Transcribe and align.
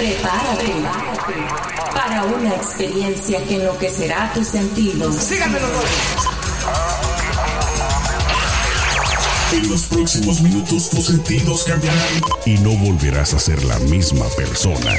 Prepárate 0.00 0.72
para 1.92 2.24
una 2.24 2.54
experiencia 2.54 3.44
que 3.44 3.56
enloquecerá 3.56 4.32
tus 4.32 4.46
sentidos. 4.46 5.14
Síganme 5.14 5.60
los 5.60 5.70
En 9.52 9.68
los 9.70 9.82
próximos 9.82 10.40
minutos 10.40 10.88
tus 10.88 11.04
sentidos 11.04 11.64
cambiarán 11.64 12.22
y 12.46 12.54
no 12.60 12.70
volverás 12.78 13.34
a 13.34 13.38
ser 13.38 13.62
la 13.64 13.78
misma 13.80 14.24
persona. 14.38 14.96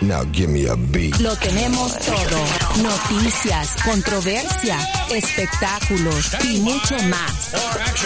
Now 0.00 0.24
give 0.32 0.48
me 0.48 0.66
a 0.68 0.74
beat. 0.74 1.20
Lo 1.20 1.36
tenemos 1.36 1.96
todo. 2.00 2.61
Noticias, 2.80 3.76
controversia, 3.84 4.78
espectáculos 5.10 6.34
y 6.42 6.60
mucho 6.60 6.96
más. 7.04 7.52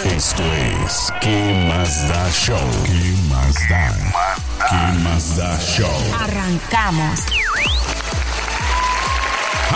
Esto 0.03 0.43
es 0.53 1.11
¿Qué 1.21 1.65
más 1.69 2.07
da 2.09 2.29
show? 2.31 2.69
¿Qué 2.85 3.15
más 3.29 3.55
da? 3.69 3.95
¿Qué 4.69 4.99
más 4.99 5.37
da 5.37 5.57
show? 5.59 5.89
Arrancamos. 6.19 7.21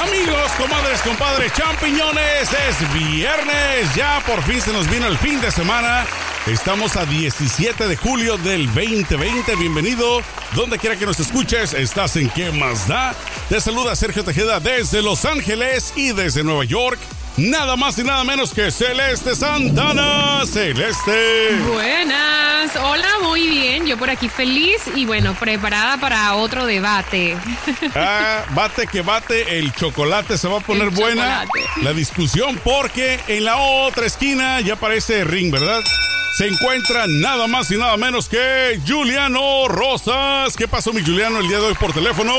Amigos, 0.01 0.51
comadres, 0.57 1.01
compadres, 1.01 1.53
champiñones, 1.53 2.49
es 2.51 2.93
viernes, 2.93 3.95
ya 3.95 4.21
por 4.25 4.43
fin 4.43 4.59
se 4.59 4.73
nos 4.73 4.89
vino 4.89 5.07
el 5.07 5.17
fin 5.17 5.39
de 5.39 5.51
semana. 5.51 6.05
Estamos 6.47 6.97
a 6.97 7.05
17 7.05 7.87
de 7.87 7.95
julio 7.95 8.35
del 8.39 8.65
2020. 8.65 9.55
Bienvenido. 9.57 10.21
Donde 10.55 10.79
quiera 10.79 10.95
que 10.95 11.05
nos 11.05 11.19
escuches, 11.19 11.73
estás 11.73 12.15
en 12.15 12.29
¿Qué 12.31 12.51
más 12.51 12.87
da? 12.87 13.13
Te 13.47 13.61
saluda 13.61 13.95
Sergio 13.95 14.23
Tejeda 14.23 14.59
desde 14.59 15.03
Los 15.03 15.23
Ángeles 15.25 15.93
y 15.95 16.13
desde 16.13 16.43
Nueva 16.43 16.65
York. 16.65 16.99
Nada 17.37 17.75
más 17.75 17.97
y 17.99 18.03
nada 18.03 18.23
menos 18.23 18.53
que 18.53 18.71
Celeste 18.71 19.35
Santana. 19.35 20.43
Celeste. 20.47 21.57
Buenas. 21.71 22.75
Hola, 22.75 23.07
muy 23.21 23.47
bien. 23.47 23.85
Yo 23.85 23.95
por 23.97 24.09
aquí 24.09 24.27
feliz 24.27 24.81
y 24.95 25.05
bueno, 25.05 25.35
preparada 25.35 25.97
para 25.97 26.33
otro 26.35 26.65
debate. 26.65 27.37
Ah, 27.95 28.45
bate 28.51 28.87
que 28.87 29.01
bate, 29.01 29.59
el 29.59 29.73
chocolate 29.73 30.37
se 30.37 30.47
va 30.47 30.57
a 30.57 30.61
poner 30.61 30.89
buena. 30.91 31.45
La 31.81 31.93
discusión 31.93 32.59
porque 32.63 33.19
en 33.27 33.45
la 33.45 33.57
otra 33.57 34.05
esquina 34.05 34.61
ya 34.61 34.73
aparece 34.73 35.23
Ring, 35.23 35.51
¿verdad? 35.51 35.81
Se 36.41 36.47
encuentra 36.47 37.05
nada 37.07 37.45
más 37.45 37.69
y 37.69 37.77
nada 37.77 37.95
menos 37.97 38.27
que 38.27 38.79
Juliano 38.87 39.67
Rosas. 39.67 40.57
¿Qué 40.57 40.67
pasó, 40.67 40.91
mi 40.91 41.05
Juliano, 41.05 41.37
el 41.37 41.47
día 41.47 41.59
de 41.59 41.67
hoy 41.67 41.75
por 41.75 41.93
teléfono? 41.93 42.31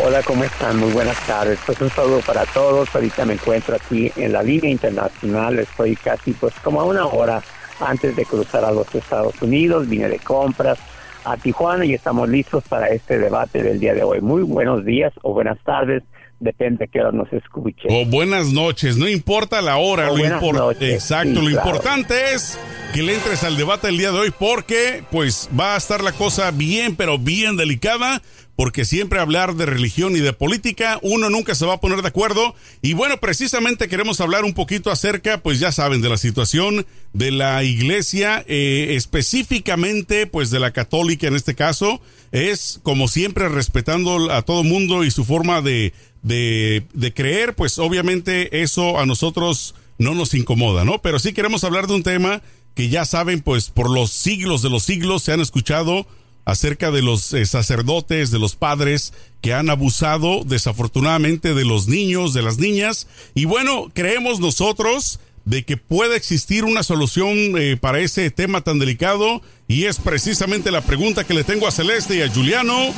Hola, 0.00 0.24
¿cómo 0.24 0.42
están? 0.42 0.76
Muy 0.76 0.90
buenas 0.90 1.24
tardes. 1.24 1.60
Pues 1.64 1.80
un 1.80 1.88
saludo 1.88 2.18
para 2.26 2.44
todos. 2.46 2.92
Ahorita 2.92 3.24
me 3.26 3.34
encuentro 3.34 3.76
aquí 3.76 4.10
en 4.16 4.32
la 4.32 4.42
línea 4.42 4.72
internacional. 4.72 5.60
Estoy 5.60 5.94
casi 5.94 6.32
pues 6.32 6.52
como 6.54 6.80
a 6.80 6.84
una 6.84 7.06
hora 7.06 7.40
antes 7.78 8.16
de 8.16 8.24
cruzar 8.24 8.64
a 8.64 8.72
los 8.72 8.92
Estados 8.92 9.40
Unidos. 9.40 9.88
Vine 9.88 10.08
de 10.08 10.18
compras 10.18 10.80
a 11.24 11.36
Tijuana 11.36 11.84
y 11.84 11.94
estamos 11.94 12.28
listos 12.28 12.64
para 12.68 12.88
este 12.88 13.20
debate 13.20 13.62
del 13.62 13.78
día 13.78 13.94
de 13.94 14.02
hoy. 14.02 14.20
Muy 14.20 14.42
buenos 14.42 14.84
días 14.84 15.12
o 15.22 15.32
buenas 15.32 15.60
tardes, 15.62 16.02
depende 16.40 16.84
de 16.84 16.88
qué 16.88 17.00
hora 17.00 17.12
nos 17.12 17.32
escuche. 17.32 17.88
O 17.90 18.04
buenas 18.06 18.52
noches, 18.52 18.96
no 18.96 19.08
importa 19.08 19.60
la 19.60 19.76
hora, 19.76 20.10
O 20.10 20.14
lo 20.14 20.20
buenas 20.20 20.42
impor- 20.42 20.54
noches, 20.54 20.94
Exacto, 20.94 21.40
sí, 21.40 21.46
lo 21.46 21.50
claro. 21.50 21.68
importante 21.68 22.14
es 22.34 22.58
que 22.94 23.02
le 23.02 23.14
entres 23.14 23.44
al 23.44 23.56
debate 23.56 23.88
el 23.88 23.98
día 23.98 24.12
de 24.12 24.18
hoy 24.18 24.32
porque 24.38 25.02
pues 25.10 25.48
va 25.58 25.74
a 25.74 25.78
estar 25.78 26.02
la 26.02 26.12
cosa 26.12 26.50
bien, 26.50 26.96
pero 26.96 27.18
bien 27.18 27.56
delicada, 27.56 28.22
porque 28.58 28.84
siempre 28.84 29.20
hablar 29.20 29.54
de 29.54 29.66
religión 29.66 30.16
y 30.16 30.18
de 30.18 30.32
política, 30.32 30.98
uno 31.02 31.30
nunca 31.30 31.54
se 31.54 31.64
va 31.64 31.74
a 31.74 31.80
poner 31.80 32.02
de 32.02 32.08
acuerdo. 32.08 32.56
Y 32.82 32.92
bueno, 32.92 33.18
precisamente 33.18 33.86
queremos 33.86 34.20
hablar 34.20 34.44
un 34.44 34.52
poquito 34.52 34.90
acerca, 34.90 35.40
pues 35.44 35.60
ya 35.60 35.70
saben, 35.70 36.02
de 36.02 36.08
la 36.08 36.16
situación 36.16 36.84
de 37.12 37.30
la 37.30 37.62
iglesia, 37.62 38.44
eh, 38.48 38.96
específicamente 38.96 40.26
pues 40.26 40.50
de 40.50 40.58
la 40.58 40.72
católica 40.72 41.28
en 41.28 41.36
este 41.36 41.54
caso, 41.54 42.00
es 42.32 42.80
como 42.82 43.06
siempre 43.06 43.48
respetando 43.48 44.32
a 44.32 44.42
todo 44.42 44.64
mundo 44.64 45.04
y 45.04 45.12
su 45.12 45.24
forma 45.24 45.62
de, 45.62 45.92
de, 46.24 46.82
de 46.94 47.14
creer, 47.14 47.54
pues 47.54 47.78
obviamente 47.78 48.60
eso 48.64 48.98
a 48.98 49.06
nosotros 49.06 49.76
no 49.98 50.16
nos 50.16 50.34
incomoda, 50.34 50.84
¿no? 50.84 51.00
Pero 51.00 51.20
sí 51.20 51.32
queremos 51.32 51.62
hablar 51.62 51.86
de 51.86 51.94
un 51.94 52.02
tema 52.02 52.42
que 52.74 52.88
ya 52.88 53.04
saben, 53.04 53.40
pues 53.40 53.70
por 53.70 53.88
los 53.88 54.10
siglos 54.10 54.62
de 54.62 54.70
los 54.70 54.82
siglos 54.82 55.22
se 55.22 55.32
han 55.32 55.40
escuchado 55.40 56.08
acerca 56.48 56.90
de 56.90 57.02
los 57.02 57.34
eh, 57.34 57.44
sacerdotes, 57.44 58.30
de 58.30 58.38
los 58.38 58.56
padres 58.56 59.12
que 59.42 59.52
han 59.52 59.68
abusado 59.68 60.44
desafortunadamente 60.46 61.52
de 61.52 61.66
los 61.66 61.88
niños, 61.88 62.32
de 62.32 62.40
las 62.40 62.56
niñas. 62.56 63.06
Y 63.34 63.44
bueno, 63.44 63.90
creemos 63.92 64.40
nosotros 64.40 65.20
de 65.44 65.66
que 65.66 65.76
puede 65.76 66.16
existir 66.16 66.64
una 66.64 66.82
solución 66.82 67.36
eh, 67.58 67.76
para 67.78 68.00
ese 68.00 68.30
tema 68.30 68.62
tan 68.62 68.78
delicado 68.78 69.42
y 69.66 69.84
es 69.84 69.98
precisamente 69.98 70.70
la 70.70 70.80
pregunta 70.80 71.24
que 71.24 71.34
le 71.34 71.44
tengo 71.44 71.68
a 71.68 71.70
Celeste 71.70 72.16
y 72.16 72.22
a 72.22 72.32
Juliano. 72.32 72.94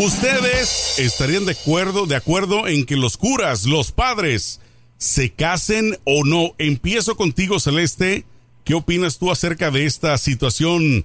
¿Ustedes 0.00 0.98
estarían 0.98 1.46
de 1.46 1.52
acuerdo, 1.52 2.06
de 2.06 2.16
acuerdo 2.16 2.66
en 2.66 2.84
que 2.84 2.96
los 2.96 3.16
curas, 3.16 3.64
los 3.64 3.92
padres, 3.92 4.60
se 4.96 5.30
casen 5.30 5.96
o 6.02 6.24
no? 6.24 6.52
Empiezo 6.58 7.16
contigo, 7.16 7.60
Celeste. 7.60 8.24
¿Qué 8.64 8.74
opinas 8.74 9.18
tú 9.18 9.30
acerca 9.30 9.70
de 9.70 9.86
esta 9.86 10.18
situación 10.18 11.04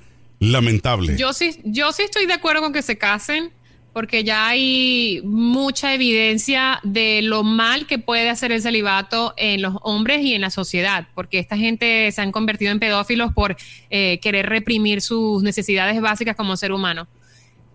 lamentable? 0.51 1.17
Yo 1.17 1.33
sí, 1.33 1.59
yo 1.63 1.91
sí 1.91 2.03
estoy 2.03 2.25
de 2.25 2.33
acuerdo 2.33 2.61
con 2.61 2.73
que 2.73 2.81
se 2.81 2.97
casen, 2.97 3.51
porque 3.93 4.23
ya 4.23 4.47
hay 4.47 5.21
mucha 5.23 5.93
evidencia 5.93 6.79
de 6.83 7.21
lo 7.21 7.43
mal 7.43 7.85
que 7.85 7.99
puede 7.99 8.29
hacer 8.29 8.51
el 8.51 8.61
celibato 8.61 9.33
en 9.37 9.61
los 9.61 9.75
hombres 9.81 10.21
y 10.21 10.33
en 10.33 10.41
la 10.41 10.49
sociedad, 10.49 11.07
porque 11.13 11.37
esta 11.37 11.57
gente 11.57 12.11
se 12.11 12.21
han 12.21 12.31
convertido 12.31 12.71
en 12.71 12.79
pedófilos 12.79 13.31
por 13.33 13.55
eh, 13.91 14.19
querer 14.19 14.49
reprimir 14.49 15.01
sus 15.01 15.43
necesidades 15.43 16.01
básicas 16.01 16.35
como 16.35 16.57
ser 16.57 16.71
humano. 16.71 17.07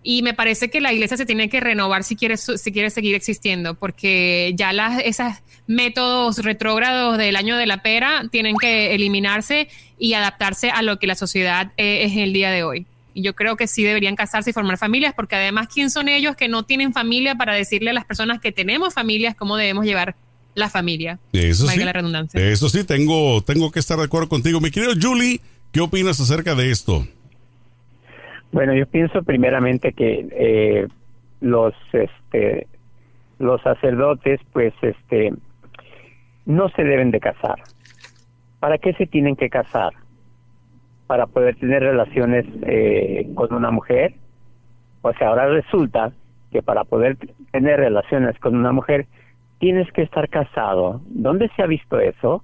Y 0.03 0.23
me 0.23 0.33
parece 0.35 0.71
que 0.71 0.81
la 0.81 0.93
iglesia 0.93 1.17
se 1.17 1.27
tiene 1.27 1.49
que 1.49 1.61
renovar 1.61 2.03
si 2.03 2.17
quiere, 2.17 2.37
si 2.37 2.73
quiere 2.73 2.91
seguir 2.91 3.15
existiendo, 3.15 3.75
porque 3.75 4.53
ya 4.57 4.73
las, 4.73 5.01
esos 5.05 5.35
métodos 5.67 6.39
retrógrados 6.39 7.19
del 7.19 7.37
año 7.37 7.57
de 7.57 7.67
la 7.67 7.83
pera 7.83 8.25
tienen 8.31 8.57
que 8.61 8.95
eliminarse 8.95 9.69
y 9.99 10.15
adaptarse 10.15 10.71
a 10.71 10.83
lo 10.83 10.99
que 10.99 11.07
la 11.07 11.15
sociedad 11.15 11.73
eh, 11.77 12.05
es 12.05 12.17
el 12.17 12.33
día 12.33 12.51
de 12.51 12.63
hoy. 12.63 12.87
Y 13.15 13.23
yo 13.23 13.35
creo 13.35 13.57
que 13.57 13.67
sí 13.67 13.83
deberían 13.83 14.17
casarse 14.17 14.51
y 14.51 14.53
formar 14.53 14.79
familias, 14.79 15.13
porque 15.15 15.37
además, 15.37 15.69
¿quién 15.73 15.91
son 15.91 16.09
ellos 16.09 16.37
que 16.37 16.49
no 16.49 16.63
tienen 16.63 16.93
familia 16.93 17.35
para 17.35 17.55
decirle 17.55 17.91
a 17.91 17.93
las 17.93 18.05
personas 18.05 18.41
que 18.41 18.53
tenemos 18.53 18.95
familias 18.95 19.35
cómo 19.35 19.57
debemos 19.57 19.85
llevar 19.85 20.15
la 20.55 20.69
familia? 20.69 21.19
Eso 21.33 21.67
Valga 21.67 21.81
sí. 21.81 21.85
la 21.85 21.93
redundancia. 21.93 22.41
Eso 22.41 22.69
sí, 22.69 22.85
tengo, 22.85 23.43
tengo 23.43 23.73
que 23.73 23.81
estar 23.81 23.99
de 23.99 24.05
acuerdo 24.05 24.29
contigo. 24.29 24.61
Mi 24.61 24.71
querido 24.71 24.93
Julie, 25.01 25.41
¿qué 25.73 25.81
opinas 25.81 26.21
acerca 26.21 26.55
de 26.55 26.71
esto? 26.71 27.07
Bueno, 28.53 28.75
yo 28.75 28.87
pienso 28.87 29.23
primeramente 29.23 29.93
que 29.93 30.27
eh, 30.31 30.87
los 31.41 31.75
este 31.93 32.67
los 33.39 33.63
sacerdotes 33.63 34.41
pues 34.53 34.73
este 34.83 35.33
no 36.47 36.69
se 36.71 36.83
deben 36.83 37.11
de 37.11 37.21
casar. 37.21 37.57
¿Para 38.61 38.79
qué 38.79 38.93
se 38.95 39.07
tienen 39.07 39.37
que 39.37 39.49
casar? 39.49 39.93
Para 41.07 41.27
poder 41.27 41.57
tener 41.57 41.83
relaciones 41.83 42.45
eh, 42.63 43.29
con 43.35 43.53
una 43.53 43.71
mujer. 43.71 44.15
O 45.03 45.13
sea, 45.15 45.29
ahora 45.29 45.49
resulta 45.49 46.13
que 46.51 46.63
para 46.63 46.85
poder 46.85 47.17
tener 47.53 47.79
relaciones 47.79 48.39
con 48.39 48.57
una 48.57 48.73
mujer 48.73 49.07
tienes 49.59 49.91
que 49.93 50.03
estar 50.03 50.29
casado. 50.29 51.01
¿Dónde 51.07 51.51
se 51.55 51.63
ha 51.63 51.67
visto 51.67 51.99
eso? 52.01 52.43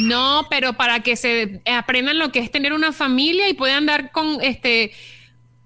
No, 0.00 0.42
pero 0.50 0.74
para 0.74 1.00
que 1.00 1.16
se 1.16 1.62
aprendan 1.72 2.18
lo 2.18 2.30
que 2.30 2.40
es 2.40 2.50
tener 2.50 2.72
una 2.72 2.92
familia 2.92 3.48
y 3.48 3.54
puedan 3.54 3.86
dar 3.86 4.10
con 4.10 4.38
este 4.42 4.90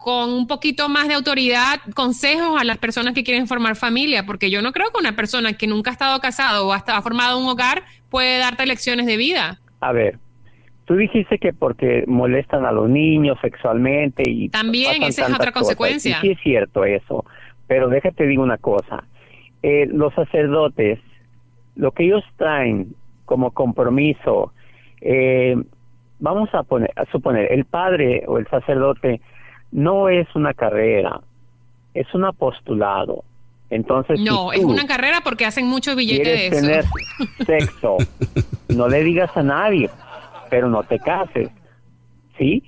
con 0.09 0.33
un 0.33 0.47
poquito 0.47 0.89
más 0.89 1.07
de 1.07 1.13
autoridad 1.13 1.81
consejos 1.95 2.59
a 2.59 2.65
las 2.65 2.79
personas 2.79 3.13
que 3.13 3.23
quieren 3.23 3.47
formar 3.47 3.77
familia, 3.77 4.25
porque 4.25 4.49
yo 4.49 4.63
no 4.63 4.73
creo 4.73 4.87
que 4.91 4.99
una 4.99 5.15
persona 5.15 5.53
que 5.53 5.67
nunca 5.67 5.91
ha 5.91 5.93
estado 5.93 6.19
casado 6.21 6.67
o 6.67 6.73
hasta 6.73 6.97
ha 6.97 7.03
formado 7.03 7.39
un 7.39 7.47
hogar 7.47 7.83
puede 8.09 8.39
darte 8.39 8.65
lecciones 8.65 9.05
de 9.05 9.19
vida. 9.19 9.61
A 9.81 9.93
ver, 9.93 10.19
tú 10.87 10.97
dijiste 10.97 11.37
que 11.37 11.53
porque 11.53 12.05
molestan 12.07 12.65
a 12.65 12.73
los 12.73 12.89
niños 12.89 13.37
sexualmente 13.43 14.23
y 14.27 14.49
También, 14.49 15.03
esa 15.03 15.27
es 15.27 15.29
otra 15.29 15.53
cosas. 15.53 15.77
consecuencia. 15.77 16.17
Y 16.17 16.21
sí 16.23 16.31
es 16.31 16.41
cierto 16.41 16.87
eso, 16.87 17.27
pero 17.67 17.91
déjate 17.91 18.27
digo 18.27 18.43
una 18.43 18.57
cosa. 18.57 19.05
Eh, 19.63 19.89
los 19.93 20.15
sacerdotes, 20.15 21.01
lo 21.77 21.93
que 21.93 22.07
ellos 22.07 22.25
traen 22.39 22.95
como 23.27 23.51
compromiso, 23.51 24.55
eh, 25.03 25.55
vamos 26.19 26.49
a 26.55 26.63
poner, 26.63 26.93
a 26.97 27.05
suponer, 27.13 27.53
el 27.53 27.67
padre 27.67 28.25
o 28.27 28.39
el 28.39 28.49
sacerdote 28.49 29.21
no 29.71 30.09
es 30.09 30.27
una 30.35 30.55
carrera, 30.55 31.21
es 31.95 32.13
un 32.15 32.25
apostolado. 32.25 33.25
Entonces, 33.71 34.19
No, 34.21 34.51
si 34.53 34.61
es 34.61 34.65
una 34.65 34.87
carrera 34.87 35.21
porque 35.23 35.45
hacen 35.45 35.67
mucho 35.67 35.95
billete 35.95 36.29
de 36.29 36.37
quieres 36.49 36.63
tener 36.63 36.79
eso. 36.81 37.45
sexo, 37.45 37.97
no 38.69 38.89
le 38.89 39.05
digas 39.05 39.37
a 39.37 39.43
nadie, 39.43 39.91
pero 40.49 40.69
no 40.71 40.83
te 40.85 40.99
cases. 40.99 41.51
¿Sí? 42.39 42.63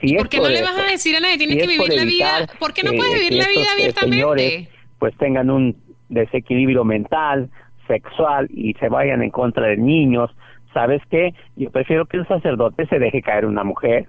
Si 0.00 0.14
¿Por 0.14 0.28
qué 0.28 0.38
no 0.38 0.48
le 0.48 0.60
eso, 0.60 0.64
vas 0.64 0.78
a 0.78 0.90
decir 0.90 1.16
a 1.16 1.20
nadie? 1.20 1.38
Tienes 1.38 1.56
si 1.56 1.60
que 1.62 1.78
vivir 1.78 1.94
la 1.94 2.04
vida. 2.04 2.46
¿Por 2.58 2.74
qué 2.74 2.82
no 2.82 2.92
puedes 2.92 3.14
vivir 3.14 3.34
la 3.34 3.48
vida 3.48 3.62
eh, 3.62 3.72
abiertamente? 3.72 4.16
señores, 4.16 4.68
pues 4.98 5.16
tengan 5.16 5.48
un 5.48 5.76
desequilibrio 6.08 6.84
mental, 6.84 7.48
sexual 7.86 8.48
y 8.52 8.74
se 8.74 8.88
vayan 8.88 9.22
en 9.22 9.30
contra 9.30 9.68
de 9.68 9.76
niños, 9.76 10.30
¿sabes 10.74 11.00
qué? 11.10 11.34
Yo 11.56 11.70
prefiero 11.70 12.06
que 12.06 12.18
un 12.18 12.26
sacerdote 12.26 12.86
se 12.86 12.98
deje 12.98 13.22
caer 13.22 13.46
una 13.46 13.64
mujer. 13.64 14.08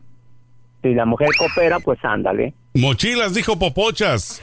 Si 0.84 0.94
la 0.94 1.06
mujer 1.06 1.30
coopera, 1.38 1.80
pues 1.80 1.98
ándale. 2.04 2.54
Mochilas, 2.76 3.34
dijo 3.34 3.58
Popochas. 3.58 4.42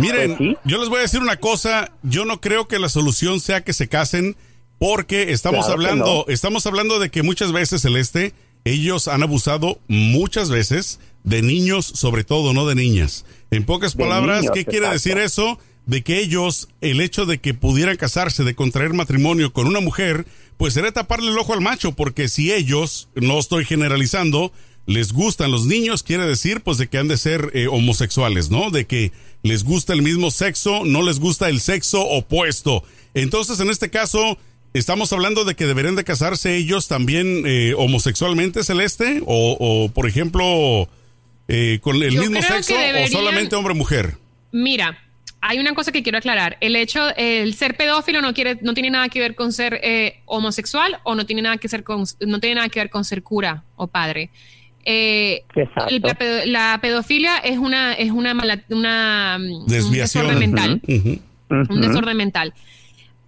Miren, 0.00 0.36
Pues 0.36 0.50
sí. 0.50 0.56
yo 0.64 0.78
les 0.78 0.88
voy 0.88 0.98
a 0.98 1.02
decir 1.02 1.20
una 1.20 1.36
cosa, 1.36 1.92
yo 2.02 2.24
no 2.24 2.40
creo 2.40 2.66
que 2.68 2.78
la 2.78 2.88
solución 2.88 3.40
sea 3.40 3.62
que 3.62 3.72
se 3.72 3.88
casen 3.88 4.36
porque 4.78 5.32
estamos 5.32 5.66
Claro 5.66 5.74
hablando, 5.74 6.24
estamos 6.28 6.66
hablando 6.66 6.98
de 6.98 7.10
que 7.10 7.22
muchas 7.22 7.52
veces 7.52 7.82
Celeste 7.82 8.32
ellos 8.64 9.08
han 9.08 9.22
abusado 9.22 9.78
muchas 9.88 10.50
veces 10.50 11.00
de 11.24 11.42
niños, 11.42 11.86
sobre 11.86 12.24
todo, 12.24 12.52
no 12.52 12.66
de 12.66 12.74
niñas. 12.74 13.24
En 13.50 13.64
pocas 13.64 13.96
De 13.96 14.04
palabras, 14.04 14.40
niños, 14.40 14.54
¿qué 14.54 14.64
quiere 14.64 14.86
exacto. 14.86 14.94
decir 14.94 15.18
eso? 15.18 15.58
De 15.86 16.02
que 16.02 16.18
ellos, 16.18 16.68
el 16.80 17.00
hecho 17.00 17.24
de 17.24 17.38
que 17.38 17.54
pudieran 17.54 17.96
casarse, 17.96 18.44
de 18.44 18.54
contraer 18.54 18.92
matrimonio 18.92 19.52
con 19.52 19.66
una 19.66 19.80
mujer, 19.80 20.26
pues 20.58 20.74
será 20.74 20.92
taparle 20.92 21.30
el 21.30 21.38
ojo 21.38 21.54
al 21.54 21.60
macho, 21.60 21.92
porque 21.92 22.28
si 22.28 22.52
ellos, 22.52 23.08
no 23.14 23.38
estoy 23.38 23.64
generalizando, 23.64 24.52
les 24.88 25.12
gustan 25.12 25.50
los 25.50 25.66
niños, 25.66 26.02
quiere 26.02 26.24
decir 26.26 26.62
pues 26.62 26.78
de 26.78 26.88
que 26.88 26.96
han 26.96 27.08
de 27.08 27.18
ser 27.18 27.50
eh, 27.52 27.66
homosexuales, 27.68 28.48
¿no? 28.48 28.70
De 28.70 28.86
que 28.86 29.12
les 29.42 29.62
gusta 29.62 29.92
el 29.92 30.00
mismo 30.00 30.30
sexo, 30.30 30.86
no 30.86 31.02
les 31.02 31.20
gusta 31.20 31.50
el 31.50 31.60
sexo 31.60 32.00
opuesto. 32.00 32.82
Entonces, 33.12 33.60
en 33.60 33.68
este 33.68 33.90
caso, 33.90 34.38
estamos 34.72 35.12
hablando 35.12 35.44
de 35.44 35.54
que 35.54 35.66
deberían 35.66 35.94
de 35.94 36.04
casarse 36.04 36.56
ellos 36.56 36.88
también 36.88 37.42
eh, 37.44 37.74
homosexualmente, 37.76 38.64
Celeste, 38.64 39.22
o, 39.26 39.58
o, 39.60 39.90
por 39.90 40.08
ejemplo, 40.08 40.88
eh, 41.48 41.80
con 41.82 41.96
el 42.02 42.14
Yo 42.14 42.22
mismo 42.22 42.40
sexo 42.40 42.74
o 42.74 43.08
solamente 43.08 43.56
hombre-mujer. 43.56 44.16
Mira, 44.52 44.98
hay 45.42 45.58
una 45.58 45.74
cosa 45.74 45.92
que 45.92 46.02
quiero 46.02 46.16
aclarar. 46.16 46.56
El 46.62 46.76
hecho, 46.76 47.14
el 47.14 47.54
ser 47.54 47.76
pedófilo 47.76 48.22
no 48.22 48.32
quiere, 48.32 48.58
no 48.62 48.72
tiene 48.72 48.88
nada 48.88 49.10
que 49.10 49.20
ver 49.20 49.34
con 49.34 49.52
ser 49.52 49.80
eh, 49.82 50.22
homosexual 50.24 50.98
o 51.04 51.14
no 51.14 51.26
tiene 51.26 51.42
nada 51.42 51.58
que 51.58 51.68
ser 51.68 51.84
con, 51.84 52.04
no 52.20 52.40
tiene 52.40 52.54
nada 52.54 52.70
que 52.70 52.80
ver 52.80 52.88
con 52.88 53.04
ser 53.04 53.22
cura 53.22 53.64
o 53.76 53.86
padre. 53.86 54.30
Eh, 54.90 55.44
el- 55.54 56.00
la, 56.02 56.14
pedo- 56.14 56.46
la 56.46 56.78
pedofilia 56.80 57.36
es 57.38 57.58
una, 57.58 57.92
es 57.92 58.10
una 58.10 58.32
mala, 58.32 58.58
una 58.70 59.36
mm, 59.38 59.42
un 59.52 59.66
Desviación. 59.66 60.26
desorden 60.26 60.38
mental. 60.50 60.80
Un 61.50 61.80
desorden 61.82 62.16
mental. 62.16 62.54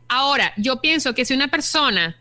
Ahora, 0.09 0.53
yo 0.57 0.81
pienso 0.81 1.15
que 1.15 1.25
si 1.27 1.35
una 1.35 1.49
persona 1.49 2.17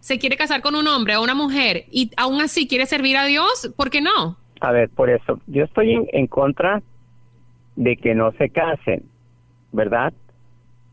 se 0.00 0.18
quiere 0.18 0.36
casar 0.36 0.60
con 0.60 0.74
un 0.74 0.88
hombre 0.88 1.16
o 1.16 1.22
una 1.22 1.34
mujer 1.34 1.84
y 1.92 2.10
aún 2.16 2.40
así 2.40 2.66
quiere 2.66 2.86
servir 2.86 3.16
a 3.16 3.24
Dios, 3.26 3.72
¿por 3.76 3.90
qué 3.90 4.00
no? 4.00 4.36
A 4.60 4.72
ver, 4.72 4.88
por 4.90 5.08
eso, 5.08 5.38
yo 5.46 5.64
estoy 5.64 5.92
en, 5.92 6.06
en 6.12 6.26
contra 6.26 6.82
de 7.76 7.96
que 7.96 8.14
no 8.16 8.32
se 8.32 8.50
casen, 8.50 9.04
¿verdad? 9.72 10.12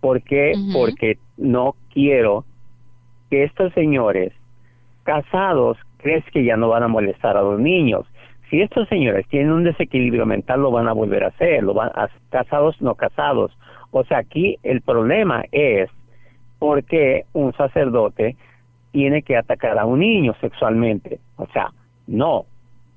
¿Por 0.01 0.21
qué? 0.21 0.53
Porque 0.71 1.17
no 1.37 1.75
quiero 1.93 2.45
que 3.31 3.43
estos 3.43 3.73
señores 3.73 4.33
casados 5.03 5.77
crees 5.97 6.23
que 6.31 6.43
ya 6.43 6.57
no 6.57 6.69
van 6.69 6.83
a 6.83 6.87
molestar 6.87 7.37
a 7.37 7.41
los 7.41 7.59
niños. 7.59 8.05
Si 8.49 8.61
estos 8.61 8.87
señores 8.87 9.27
tienen 9.27 9.51
un 9.51 9.63
desequilibrio 9.63 10.25
mental, 10.25 10.61
lo 10.61 10.71
van 10.71 10.87
a 10.87 10.93
volver 10.93 11.23
a 11.23 11.27
hacer, 11.27 11.63
lo 11.63 11.73
van 11.73 11.89
a, 11.95 12.09
casados 12.29 12.81
no 12.81 12.95
casados. 12.95 13.57
O 13.91 14.03
sea, 14.05 14.19
aquí 14.19 14.57
el 14.63 14.81
problema 14.81 15.43
es 15.51 15.89
por 16.59 16.83
qué 16.83 17.25
un 17.33 17.53
sacerdote 17.53 18.35
tiene 18.91 19.21
que 19.21 19.35
atacar 19.35 19.77
a 19.77 19.85
un 19.85 19.99
niño 19.99 20.33
sexualmente. 20.39 21.19
O 21.35 21.47
sea, 21.47 21.71
no. 22.07 22.45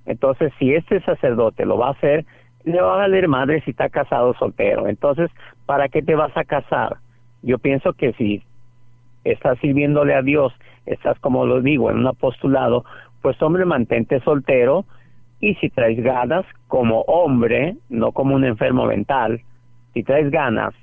Entonces, 0.06 0.52
si 0.58 0.74
este 0.74 1.00
sacerdote 1.02 1.66
lo 1.66 1.78
va 1.78 1.88
a 1.88 1.92
hacer, 1.92 2.24
le 2.64 2.80
va 2.80 2.94
a 2.94 2.98
valer 2.98 3.28
madre 3.28 3.60
si 3.62 3.72
está 3.72 3.88
casado 3.88 4.34
soltero. 4.34 4.86
Entonces, 4.88 5.30
¿para 5.66 5.88
qué 5.88 6.02
te 6.02 6.14
vas 6.14 6.36
a 6.36 6.44
casar? 6.44 6.96
Yo 7.42 7.58
pienso 7.58 7.92
que 7.92 8.12
si 8.14 8.42
estás 9.24 9.58
sirviéndole 9.58 10.14
a 10.14 10.22
Dios, 10.22 10.52
estás, 10.86 11.18
como 11.20 11.46
lo 11.46 11.60
digo, 11.62 11.90
en 11.90 11.98
un 11.98 12.06
apostolado, 12.06 12.84
pues 13.22 13.40
hombre, 13.42 13.64
mantente 13.64 14.20
soltero 14.20 14.84
y 15.40 15.54
si 15.56 15.70
traes 15.70 16.02
ganas 16.02 16.44
como 16.68 17.02
hombre, 17.02 17.76
no 17.88 18.12
como 18.12 18.34
un 18.34 18.44
enfermo 18.44 18.86
mental, 18.86 19.40
si 19.94 20.02
traes 20.02 20.30
ganas 20.30 20.74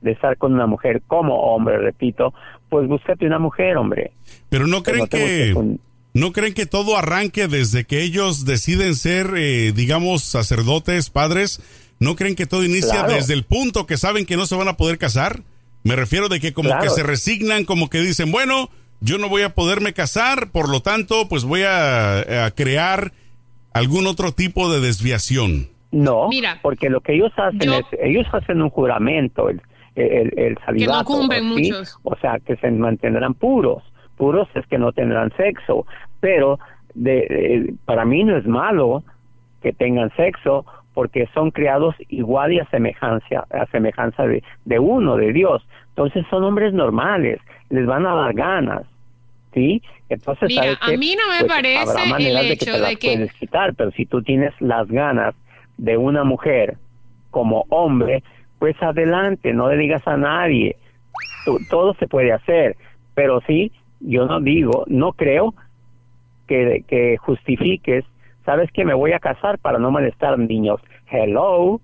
de 0.00 0.12
estar 0.12 0.36
con 0.36 0.54
una 0.54 0.66
mujer 0.66 1.02
como 1.06 1.34
hombre, 1.54 1.78
repito, 1.78 2.32
pues 2.68 2.86
búscate 2.86 3.26
una 3.26 3.38
mujer, 3.38 3.76
hombre. 3.76 4.12
Pero 4.48 4.66
no 4.66 4.82
creen 4.82 5.00
no 5.00 5.06
te 5.06 5.18
que... 5.18 5.76
¿No 6.14 6.32
creen 6.32 6.54
que 6.54 6.64
todo 6.64 6.96
arranque 6.96 7.46
desde 7.46 7.84
que 7.84 8.00
ellos 8.00 8.46
deciden 8.46 8.94
ser, 8.94 9.34
eh, 9.36 9.72
digamos, 9.72 10.22
sacerdotes, 10.22 11.10
padres? 11.10 11.60
¿No 12.00 12.16
creen 12.16 12.34
que 12.36 12.46
todo 12.46 12.64
inicia 12.64 13.00
Claro. 13.00 13.12
desde 13.12 13.34
el 13.34 13.44
punto 13.44 13.84
que 13.84 13.98
saben 13.98 14.24
que 14.24 14.38
no 14.38 14.46
se 14.46 14.56
van 14.56 14.68
a 14.68 14.78
poder 14.78 14.96
casar? 14.96 15.40
Me 15.82 15.94
refiero 15.94 16.30
de 16.30 16.40
que 16.40 16.54
como 16.54 16.70
Claro. 16.70 16.84
que 16.84 16.88
se 16.88 17.02
resignan, 17.02 17.66
como 17.66 17.90
que 17.90 18.00
dicen, 18.00 18.32
bueno, 18.32 18.70
yo 19.00 19.18
no 19.18 19.28
voy 19.28 19.42
a 19.42 19.50
poderme 19.54 19.92
casar, 19.92 20.50
por 20.52 20.68
lo 20.68 20.80
tanto, 20.80 21.28
pues 21.28 21.44
voy 21.44 21.62
a, 21.62 22.44
a 22.46 22.50
crear 22.52 23.12
algún 23.72 24.06
otro 24.06 24.32
tipo 24.32 24.72
de 24.72 24.80
desviación. 24.80 25.68
No, 25.92 26.28
Mira, 26.28 26.58
porque 26.62 26.90
lo 26.90 27.00
que 27.00 27.14
ellos 27.14 27.32
hacen 27.36 27.60
yo- 27.60 27.74
es, 27.78 27.84
ellos 28.00 28.26
hacen 28.32 28.60
un 28.62 28.70
juramento, 28.70 29.48
el, 29.48 29.60
el, 29.94 30.32
el 30.38 30.58
celibato, 30.66 31.04
cumplen 31.04 31.54
¿sí? 31.56 31.70
muchos. 31.72 31.98
O 32.02 32.16
sea, 32.16 32.38
que 32.40 32.56
se 32.56 32.70
mantendrán 32.70 33.34
puros. 33.34 33.82
Puros 34.16 34.48
es 34.54 34.66
que 34.66 34.78
no 34.78 34.92
tendrán 34.92 35.30
sexo, 35.36 35.86
pero 36.20 36.58
de, 36.94 37.18
eh, 37.28 37.74
para 37.84 38.04
mí 38.04 38.24
no 38.24 38.36
es 38.36 38.46
malo 38.46 39.04
que 39.62 39.72
tengan 39.72 40.10
sexo 40.16 40.64
porque 40.96 41.28
son 41.34 41.50
criados 41.50 41.94
igual 42.08 42.54
y 42.54 42.58
a 42.58 42.64
semejanza, 42.70 43.44
a 43.50 43.66
semejanza 43.66 44.26
de, 44.26 44.42
de 44.64 44.78
uno, 44.78 45.16
de 45.16 45.30
Dios. 45.34 45.62
Entonces 45.90 46.24
son 46.30 46.42
hombres 46.42 46.72
normales, 46.72 47.38
les 47.68 47.84
van 47.84 48.06
a 48.06 48.14
dar 48.14 48.32
ganas. 48.32 48.82
¿Sí? 49.52 49.82
Entonces, 50.08 50.48
Mira, 50.48 50.62
¿sabes 50.62 50.78
a 50.80 50.96
mí 50.96 51.14
no 51.14 51.42
me 51.42 51.46
parece 51.46 51.76
habrá 51.78 52.02
el 52.04 52.08
maneras 52.08 52.42
de 52.44 52.56
que 52.56 52.64
te 52.64 52.80
de 52.80 52.96
que- 52.96 53.08
puedes 53.14 53.32
quitar, 53.34 53.74
pero 53.74 53.90
si 53.90 54.06
tú 54.06 54.22
tienes 54.22 54.54
las 54.58 54.88
ganas 54.88 55.34
de 55.76 55.98
una 55.98 56.24
mujer 56.24 56.78
como 57.30 57.66
hombre, 57.68 58.22
pues 58.58 58.74
adelante, 58.82 59.52
no 59.52 59.68
le 59.68 59.76
digas 59.76 60.00
a 60.06 60.16
nadie. 60.16 60.76
Tú- 61.44 61.58
todo 61.68 61.92
se 61.98 62.08
puede 62.08 62.32
hacer, 62.32 62.78
pero 63.14 63.42
sí, 63.46 63.70
yo 64.00 64.24
no 64.24 64.40
digo, 64.40 64.84
no 64.88 65.12
creo 65.12 65.52
que, 66.48 66.84
que 66.88 67.18
justifiques, 67.18 68.06
sabes 68.46 68.70
que 68.72 68.86
me 68.86 68.94
voy 68.94 69.12
a 69.12 69.18
casar 69.18 69.58
para 69.58 69.78
no 69.78 69.90
molestar 69.90 70.32
a 70.32 70.36
niños. 70.38 70.80
Hello, 71.10 71.80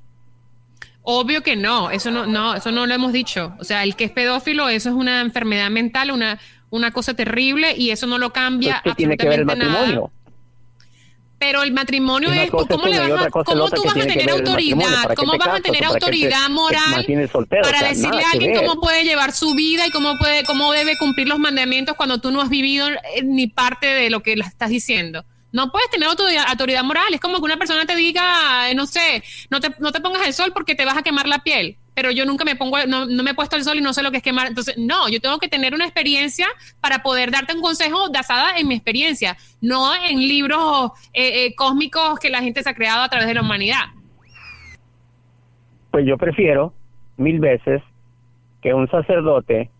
Obvio 1.04 1.42
que 1.42 1.56
no, 1.56 1.90
eso 1.90 2.12
no, 2.12 2.26
no, 2.26 2.54
eso 2.54 2.70
no 2.70 2.86
lo 2.86 2.94
hemos 2.94 3.12
dicho. 3.12 3.54
O 3.58 3.64
sea, 3.64 3.82
el 3.82 3.96
que 3.96 4.04
es 4.04 4.12
pedófilo, 4.12 4.68
eso 4.68 4.88
es 4.88 4.94
una 4.94 5.20
enfermedad 5.20 5.68
mental, 5.68 6.12
una, 6.12 6.38
una 6.70 6.92
cosa 6.92 7.14
terrible 7.14 7.74
y 7.76 7.90
eso 7.90 8.06
no 8.06 8.18
lo 8.18 8.32
cambia 8.32 8.80
pues, 8.84 8.94
¿qué 8.94 8.96
tiene 8.98 9.16
que 9.16 9.28
ver 9.28 9.40
el 9.40 9.50
absolutamente 9.50 9.80
matrimonio? 9.80 10.10
nada. 10.12 10.22
Pero 11.40 11.64
el 11.64 11.72
matrimonio 11.72 12.28
Una 12.28 12.44
es, 12.44 12.50
¿cómo, 12.52 12.86
le 12.86 13.00
vas 13.00 13.26
a, 13.26 13.30
cómo 13.30 13.68
tú 13.68 13.82
vas 13.84 13.96
a 13.96 14.06
tener 14.06 14.30
autoridad? 14.30 15.02
¿Para 15.02 15.08
qué 15.08 15.14
¿Cómo 15.16 15.36
vas 15.36 15.48
a 15.48 15.60
tener 15.60 15.80
¿Para 15.80 15.94
qué 15.94 15.98
te- 15.98 16.04
autoridad 16.06 16.48
moral 16.50 17.28
soltero? 17.32 17.62
para 17.62 17.78
O 17.78 17.80
sea, 17.80 17.88
decirle 17.88 18.22
a 18.22 18.30
alguien 18.30 18.54
cómo 18.54 18.80
puede 18.80 19.02
llevar 19.02 19.32
su 19.32 19.56
vida 19.56 19.84
y 19.84 19.90
cómo 19.90 20.16
puede, 20.18 20.44
cómo 20.44 20.70
debe 20.72 20.96
cumplir 20.96 21.26
los 21.26 21.40
mandamientos 21.40 21.96
cuando 21.96 22.20
tú 22.20 22.30
no 22.30 22.40
has 22.40 22.48
vivido 22.48 22.86
eh, 22.88 23.24
ni 23.24 23.48
parte 23.48 23.88
de 23.88 24.08
lo 24.08 24.22
que 24.22 24.36
le 24.36 24.44
estás 24.44 24.70
diciendo? 24.70 25.24
No 25.52 25.70
puedes 25.70 25.90
tener 25.90 26.08
autoridad, 26.08 26.82
moral. 26.82 27.12
Es 27.12 27.20
como 27.20 27.36
que 27.36 27.44
una 27.44 27.58
persona 27.58 27.84
te 27.84 27.94
diga, 27.94 28.72
no 28.74 28.86
sé, 28.86 29.22
no 29.50 29.60
te, 29.60 29.68
no 29.78 29.92
te 29.92 30.00
pongas 30.00 30.26
el 30.26 30.32
sol 30.32 30.52
porque 30.54 30.74
te 30.74 30.84
vas 30.84 30.96
a 30.96 31.02
quemar 31.02 31.28
la 31.28 31.40
piel. 31.40 31.76
Pero 31.94 32.10
yo 32.10 32.24
nunca 32.24 32.44
me 32.46 32.56
pongo, 32.56 32.78
no, 32.88 33.04
no 33.04 33.22
me 33.22 33.32
he 33.32 33.34
puesto 33.34 33.56
el 33.56 33.64
sol 33.64 33.76
y 33.76 33.82
no 33.82 33.92
sé 33.92 34.02
lo 34.02 34.10
que 34.10 34.16
es 34.16 34.22
quemar. 34.22 34.46
Entonces, 34.46 34.78
no, 34.78 35.10
yo 35.10 35.20
tengo 35.20 35.38
que 35.38 35.48
tener 35.48 35.74
una 35.74 35.84
experiencia 35.84 36.46
para 36.80 37.02
poder 37.02 37.30
darte 37.30 37.54
un 37.54 37.60
consejo 37.60 38.10
basada 38.10 38.56
en 38.56 38.66
mi 38.66 38.74
experiencia, 38.74 39.36
no 39.60 39.94
en 39.94 40.20
libros 40.20 40.92
eh, 41.12 41.44
eh, 41.44 41.54
cósmicos 41.54 42.18
que 42.18 42.30
la 42.30 42.40
gente 42.40 42.62
se 42.62 42.70
ha 42.70 42.74
creado 42.74 43.02
a 43.02 43.08
través 43.10 43.28
de 43.28 43.34
la 43.34 43.42
humanidad. 43.42 43.84
Pues 45.90 46.06
yo 46.06 46.16
prefiero 46.16 46.72
mil 47.18 47.40
veces 47.40 47.82
que 48.62 48.72
un 48.72 48.88
sacerdote 48.88 49.70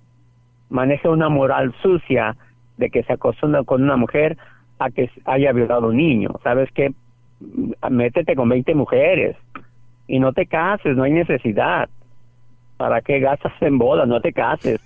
maneje 0.69 1.09
una 1.09 1.31
moral 1.31 1.75
sucia 1.83 2.37
de 2.76 2.91
que 2.91 3.02
se 3.05 3.12
acostumbra 3.14 3.62
con 3.64 3.83
una 3.83 3.97
mujer 3.97 4.37
a 4.85 4.91
que 4.91 5.11
haya 5.25 5.53
violado 5.53 5.87
a 5.87 5.89
un 5.91 5.97
niño. 5.97 6.31
¿Sabes 6.43 6.69
qué? 6.75 6.93
Métete 7.91 8.37
con 8.37 8.49
20 8.49 8.75
mujeres 8.75 9.37
y 10.07 10.19
no 10.19 10.33
te 10.33 10.47
cases, 10.47 10.97
no 10.97 11.05
hay 11.05 11.12
necesidad. 11.12 11.89
¿Para 12.77 13.01
qué 13.01 13.21
gastas 13.21 13.53
en 13.61 13.79
bodas? 13.79 14.09
No 14.09 14.21
te 14.21 14.33
cases. 14.33 14.81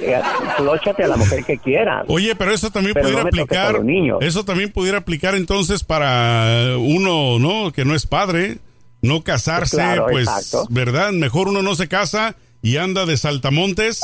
Eh, 0.00 0.20
Flóchate 0.56 1.04
a 1.04 1.08
la 1.08 1.16
mujer 1.16 1.44
que 1.44 1.58
quieras. 1.58 2.04
Oye, 2.08 2.34
pero 2.34 2.52
eso 2.52 2.70
también 2.70 2.94
Pero 2.94 3.06
pudiera 3.08 3.22
no 3.22 3.28
aplicar, 3.28 3.80
eso 4.22 4.44
también 4.44 4.72
pudiera 4.72 4.98
aplicar 4.98 5.34
entonces 5.34 5.84
para 5.84 6.76
uno, 6.78 7.38
¿no? 7.38 7.72
Que 7.72 7.84
no 7.84 7.94
es 7.94 8.06
padre, 8.06 8.56
no 9.02 9.22
casarse, 9.22 9.76
Claro, 9.76 10.06
pues, 10.10 10.28
exacto. 10.28 10.66
¿verdad? 10.70 11.12
Mejor 11.12 11.48
uno 11.48 11.60
no 11.60 11.74
se 11.74 11.88
casa 11.88 12.36
y 12.62 12.78
anda 12.78 13.04
de 13.04 13.18
saltamontes 13.18 14.00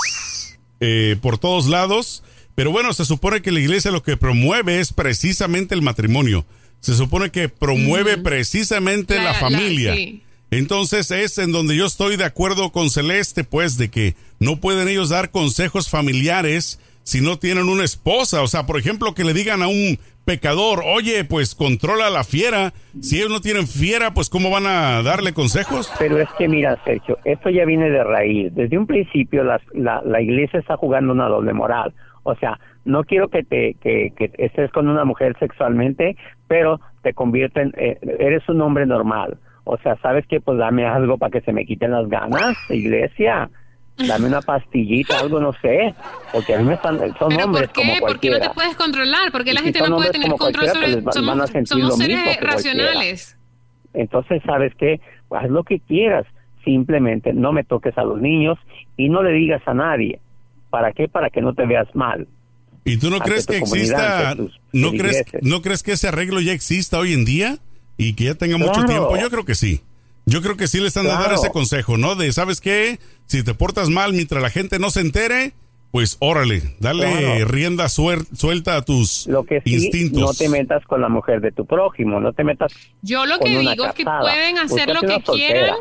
eh, 0.81 1.17
por 1.23 1.39
todos 1.39 1.69
lados. 1.69 2.23
Pero 2.59 2.73
bueno, 2.73 2.93
se 2.93 3.05
supone 3.05 3.41
que 3.41 3.53
la 3.53 3.61
iglesia 3.61 3.93
lo 3.93 4.03
que 4.03 4.17
promueve 4.17 4.81
es 4.81 4.93
precisamente 4.93 5.77
el 5.77 5.83
matrimonio. 5.83 6.45
Se 6.81 6.93
supone 6.95 7.31
que 7.31 7.49
promueve 7.49 8.17
precisamente 8.19 9.15
la, 9.15 9.23
La- 9.23 9.33
la- 9.33 9.39
familia. 9.39 9.95
sí. 9.95 10.23
Entonces 10.51 11.13
es 11.13 11.39
en 11.39 11.53
donde 11.53 11.77
yo 11.77 11.87
estoy 11.87 12.17
de 12.17 12.25
acuerdo 12.25 12.73
con 12.73 12.91
Celeste, 12.91 13.45
pues, 13.45 13.79
de 13.79 13.91
que 13.91 14.17
no 14.41 14.57
pueden 14.57 14.89
ellos 14.89 15.11
dar 15.11 15.31
consejos 15.31 15.89
familiares 15.89 16.81
si 17.05 17.21
no 17.21 17.39
tienen 17.39 17.69
una 17.69 17.85
esposa? 17.85 18.43
O 18.43 18.49
sea, 18.49 18.67
por 18.67 18.77
ejemplo, 18.77 19.15
que 19.15 19.23
le 19.25 19.35
digan 19.35 19.63
a 19.63 19.69
un 19.69 19.99
pecador, 20.25 20.83
oye, 20.85 21.25
pues 21.25 21.55
controla 21.55 22.11
la 22.11 22.25
fiera. 22.25 22.75
Si 23.01 23.19
ellos 23.19 23.31
no 23.31 23.41
tienen 23.41 23.69
fiera, 23.69 24.13
pues 24.15 24.29
¿cómo 24.29 24.51
van 24.51 24.67
a 24.67 25.03
darle 25.05 25.33
consejos? 25.33 25.89
Pero 25.99 26.19
es 26.21 26.29
que 26.37 26.49
mira, 26.49 26.77
Sergio, 26.85 27.19
esto 27.25 27.51
ya 27.51 27.65
viene 27.65 27.89
de 27.89 28.03
raíz. 28.03 28.53
Desde 28.55 28.77
un 28.77 28.87
principio 28.87 29.45
la, 29.45 29.61
la, 29.75 30.03
la 30.05 30.21
iglesia 30.21 30.59
está 30.61 30.77
jugando 30.77 31.13
una 31.13 31.29
doble 31.29 31.53
moral. 31.55 31.95
O 32.31 32.35
sea, 32.37 32.59
no 32.85 33.05
quiero 33.05 33.29
que 33.29 33.43
te 33.43 33.75
que, 33.81 34.13
que 34.17 34.31
estés 34.37 34.71
con 34.73 34.87
una 34.89 35.05
mujer 35.05 35.35
sexualmente, 35.39 36.15
pero 36.47 36.79
te 37.03 37.15
convierten, 37.15 37.73
eh, 37.79 37.99
eres 38.19 38.47
un 38.51 38.61
hombre 38.61 38.85
normal. 38.85 39.39
O 39.65 39.79
sea, 39.79 39.97
¿sabes 40.03 40.27
qué? 40.29 40.41
Pues 40.41 40.59
dame 40.59 40.85
algo 40.87 41.17
para 41.17 41.31
que 41.31 41.41
se 41.41 41.53
me 41.53 41.65
quiten 41.65 41.91
las 41.93 42.07
ganas, 42.09 42.55
iglesia. 42.71 43.49
Dame 44.07 44.27
una 44.29 44.43
pastillita, 44.43 45.19
algo, 45.21 45.41
no 45.41 45.53
sé. 45.55 45.95
Porque 46.33 46.55
a 46.55 46.59
mí 46.59 46.65
me 46.65 46.75
están, 46.75 46.99
son 47.19 47.31
¿Pero 47.31 47.45
hombres 47.47 47.67
por 47.69 47.73
qué? 47.73 47.81
como 47.81 47.91
¿Por 47.93 48.21
qué 48.21 48.31
no 48.31 48.37
cualquiera. 48.37 48.41
te 48.49 48.55
puedes 48.55 48.77
controlar? 48.77 49.33
¿Por 49.33 49.43
qué 49.45 49.51
Y 49.51 49.55
la 49.55 49.59
si 49.61 49.65
gente 49.73 49.89
no 49.89 49.97
puede 49.97 50.11
tener 50.11 50.29
control 50.29 50.53
cualquiera, 50.53 50.75
sobre... 50.75 51.03
pues 51.03 51.17
van- 51.17 51.27
van 51.27 51.41
a 51.41 51.47
Somos, 51.47 51.51
sentir 51.51 51.69
somos 51.69 51.89
lo 51.89 51.97
seres 51.97 52.09
mismo 52.17 52.31
que 52.31 52.37
cualquiera. 52.47 52.55
racionales. 52.55 53.39
Entonces, 53.95 54.43
¿sabes 54.47 54.73
qué? 54.77 55.01
Haz 55.31 55.49
lo 55.51 55.65
que 55.65 55.81
quieras. 55.81 56.27
Simplemente 56.65 57.33
no 57.33 57.53
me 57.53 57.65
toques 57.65 57.97
a 57.99 58.05
los 58.05 58.21
niños 58.21 58.59
y 58.97 59.09
no 59.09 59.23
le 59.23 59.33
digas 59.33 59.63
a 59.67 59.75
nadie. 59.75 60.21
¿Para 60.71 60.93
qué? 60.93 61.09
Para 61.09 61.31
que 61.31 61.41
no 61.41 61.55
te 61.55 61.67
veas 61.67 61.89
mal. 61.95 62.27
¿Y 62.85 62.97
tú 62.97 63.11
no 63.11 63.19
crees 63.21 63.47
que 63.47 63.59
exista, 63.59 64.35
no 64.73 64.91
crees, 64.93 65.25
no 65.43 65.61
crees 65.63 65.83
que 65.83 65.93
ese 65.93 66.09
arreglo 66.09 66.41
ya 66.41 66.53
exista 66.53 66.99
hoy 66.99 67.13
en 67.13 67.25
día 67.25 67.59
y 67.97 68.15
que 68.15 68.25
ya 68.25 68.35
tenga 68.35 68.57
mucho 68.57 68.73
Claro. 68.73 68.89
tiempo? 68.89 69.17
Yo 69.19 69.31
creo 69.31 69.45
que 69.45 69.55
sí. 69.55 69.83
Yo 70.27 70.43
creo 70.43 70.57
que 70.57 70.69
sí 70.69 70.79
le 70.81 70.89
están 70.89 71.07
dando 71.07 71.25
Claro. 71.25 71.41
ese 71.41 71.51
consejo, 71.51 71.97
¿no? 71.99 72.15
De, 72.15 72.31
¿sabes 72.33 72.61
qué? 72.61 72.99
Si 73.27 73.43
te 73.43 73.55
portas 73.55 73.89
mal 73.89 74.13
mientras 74.13 74.43
la 74.43 74.51
gente 74.51 74.79
no 74.79 74.91
se 74.91 75.01
entere, 75.01 75.53
pues 75.91 76.17
órale, 76.21 76.63
dale 76.81 77.11
Claro. 77.11 77.45
rienda 77.47 77.87
suer- 77.89 78.27
suelta 78.37 78.77
a 78.77 78.83
tus 78.83 79.27
Lo 79.27 79.45
que 79.45 79.61
sí, 79.63 79.75
instintos. 79.75 80.21
no 80.23 80.35
te 80.35 80.49
metas 80.51 80.85
con 80.85 81.01
la 81.01 81.09
mujer 81.09 81.41
de 81.41 81.51
tu 81.51 81.65
prójimo, 81.67 82.21
no 82.21 82.33
te 82.35 82.45
metas 82.45 82.73
Yo 83.03 83.25
lo 83.25 83.39
con 83.39 83.49
que 83.49 83.59
una 83.59 83.71
digo 83.71 83.87
es 83.87 83.95
que 83.95 84.05
pueden 84.05 84.59
hacer 84.59 84.89
lo 84.95 85.01
que 85.01 85.09
soltera. 85.25 85.35
quieran 85.35 85.77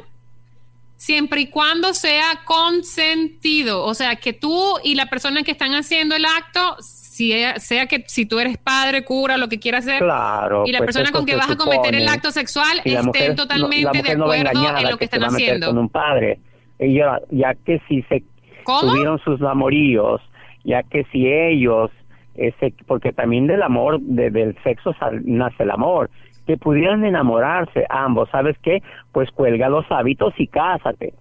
siempre 0.97 1.41
y 1.41 1.47
cuando 1.47 1.93
sea 1.93 2.41
consentido. 2.45 3.83
O 3.83 3.93
sea, 3.93 4.15
que 4.15 4.33
tú 4.33 4.75
y 4.83 4.95
la 4.95 5.05
persona 5.07 5.43
que 5.43 5.51
están 5.51 5.71
haciendo 5.73 6.15
el 6.15 6.25
acto, 6.25 6.75
si 6.81 7.33
ella- 7.33 7.59
sea 7.59 7.87
que 7.87 8.03
si 8.07 8.25
tú 8.25 8.39
eres 8.39 8.57
padre, 8.57 9.03
cura, 9.03 9.37
lo 9.37 9.47
que 9.47 9.59
quieras 9.59 9.85
hacer, 9.87 9.99
Claro. 9.99 10.63
y 10.65 10.71
la 10.71 10.79
pues 10.79 10.87
persona 10.95 11.11
con 11.11 11.25
que 11.25 11.35
vas 11.35 11.49
a 11.51 11.55
cometer 11.55 11.95
el 11.95 12.07
acto 12.07 12.31
sexual 12.31 12.81
Y 12.83 12.91
la 12.91 13.01
estén 13.01 13.29
no- 13.29 13.35
totalmente 13.35 14.01
de 14.01 14.15
no 14.15 14.25
acuerdo 14.25 14.77
en 14.77 14.89
lo 14.89 14.97
que 14.97 15.05
están 15.05 15.23
haciendo. 15.23 15.67
Con 15.67 15.77
un 15.77 15.89
padre. 15.89 16.39
Ella, 16.79 17.19
ya 17.31 17.53
que 17.65 17.81
si 17.87 18.03
se 18.03 18.23
¿Cómo? 18.63 18.91
tuvieron 18.91 19.19
sus 19.19 19.41
amoríos, 19.41 20.21
ya 20.63 20.83
que 20.83 21.05
si 21.11 21.25
ellos, 21.27 21.89
ese, 22.35 22.73
porque 22.85 23.11
también 23.13 23.47
del 23.47 23.63
amor, 23.63 23.99
de- 24.01 24.29
del 24.29 24.55
sexo 24.63 24.93
sal- 24.99 25.21
nace 25.25 25.63
el 25.63 25.71
amor, 25.71 26.09
que 26.47 26.57
pudieran 26.57 27.05
enamorarse 27.05 27.85
ambos, 27.89 28.29
¿sabes 28.31 28.55
qué? 28.63 28.81
Pues 29.11 29.29
cuelga 29.31 29.69
los 29.69 29.85
hábitos 29.91 30.33
y 30.37 30.47
cásate. 30.47 31.13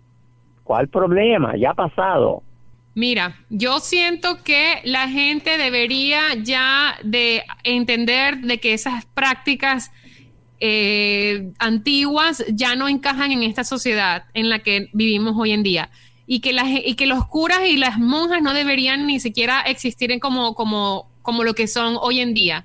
¿Cuál 0.64 0.88
problema? 0.88 1.56
Ya 1.56 1.71
ha 1.71 1.75
pasado. 1.75 2.42
Mira, 2.95 3.37
yo 3.50 3.78
siento 3.80 4.42
que 4.42 4.80
la 4.85 5.09
gente 5.09 5.59
debería 5.59 6.21
ya 6.42 6.95
de 7.04 7.42
entender 7.62 8.38
de 8.38 8.59
que 8.59 8.73
esas 8.73 9.04
prácticas 9.04 9.92
eh, 10.61 11.52
antiguas 11.59 12.42
ya 12.49 12.75
no 12.75 12.88
encajan 12.88 13.33
en 13.33 13.42
esta 13.42 13.64
sociedad 13.64 14.25
en 14.33 14.49
la 14.49 14.61
que 14.61 14.88
vivimos 14.95 15.35
hoy 15.37 15.52
en 15.52 15.62
día 15.62 15.90
y 16.26 16.40
que, 16.40 16.52
las, 16.52 16.66
y 16.68 16.95
que 16.95 17.06
los 17.06 17.26
curas 17.26 17.61
y 17.68 17.76
las 17.76 17.99
monjas 17.99 18.40
no 18.40 18.54
deberían 18.54 19.06
ni 19.06 19.21
siquiera 19.21 19.61
existir 19.61 20.11
en 20.11 20.18
como, 20.18 20.54
como, 20.54 21.11
como 21.21 21.45
lo 21.45 21.54
que 21.54 21.66
son 21.66 21.97
hoy 22.00 22.21
en 22.21 22.33
día. 22.33 22.64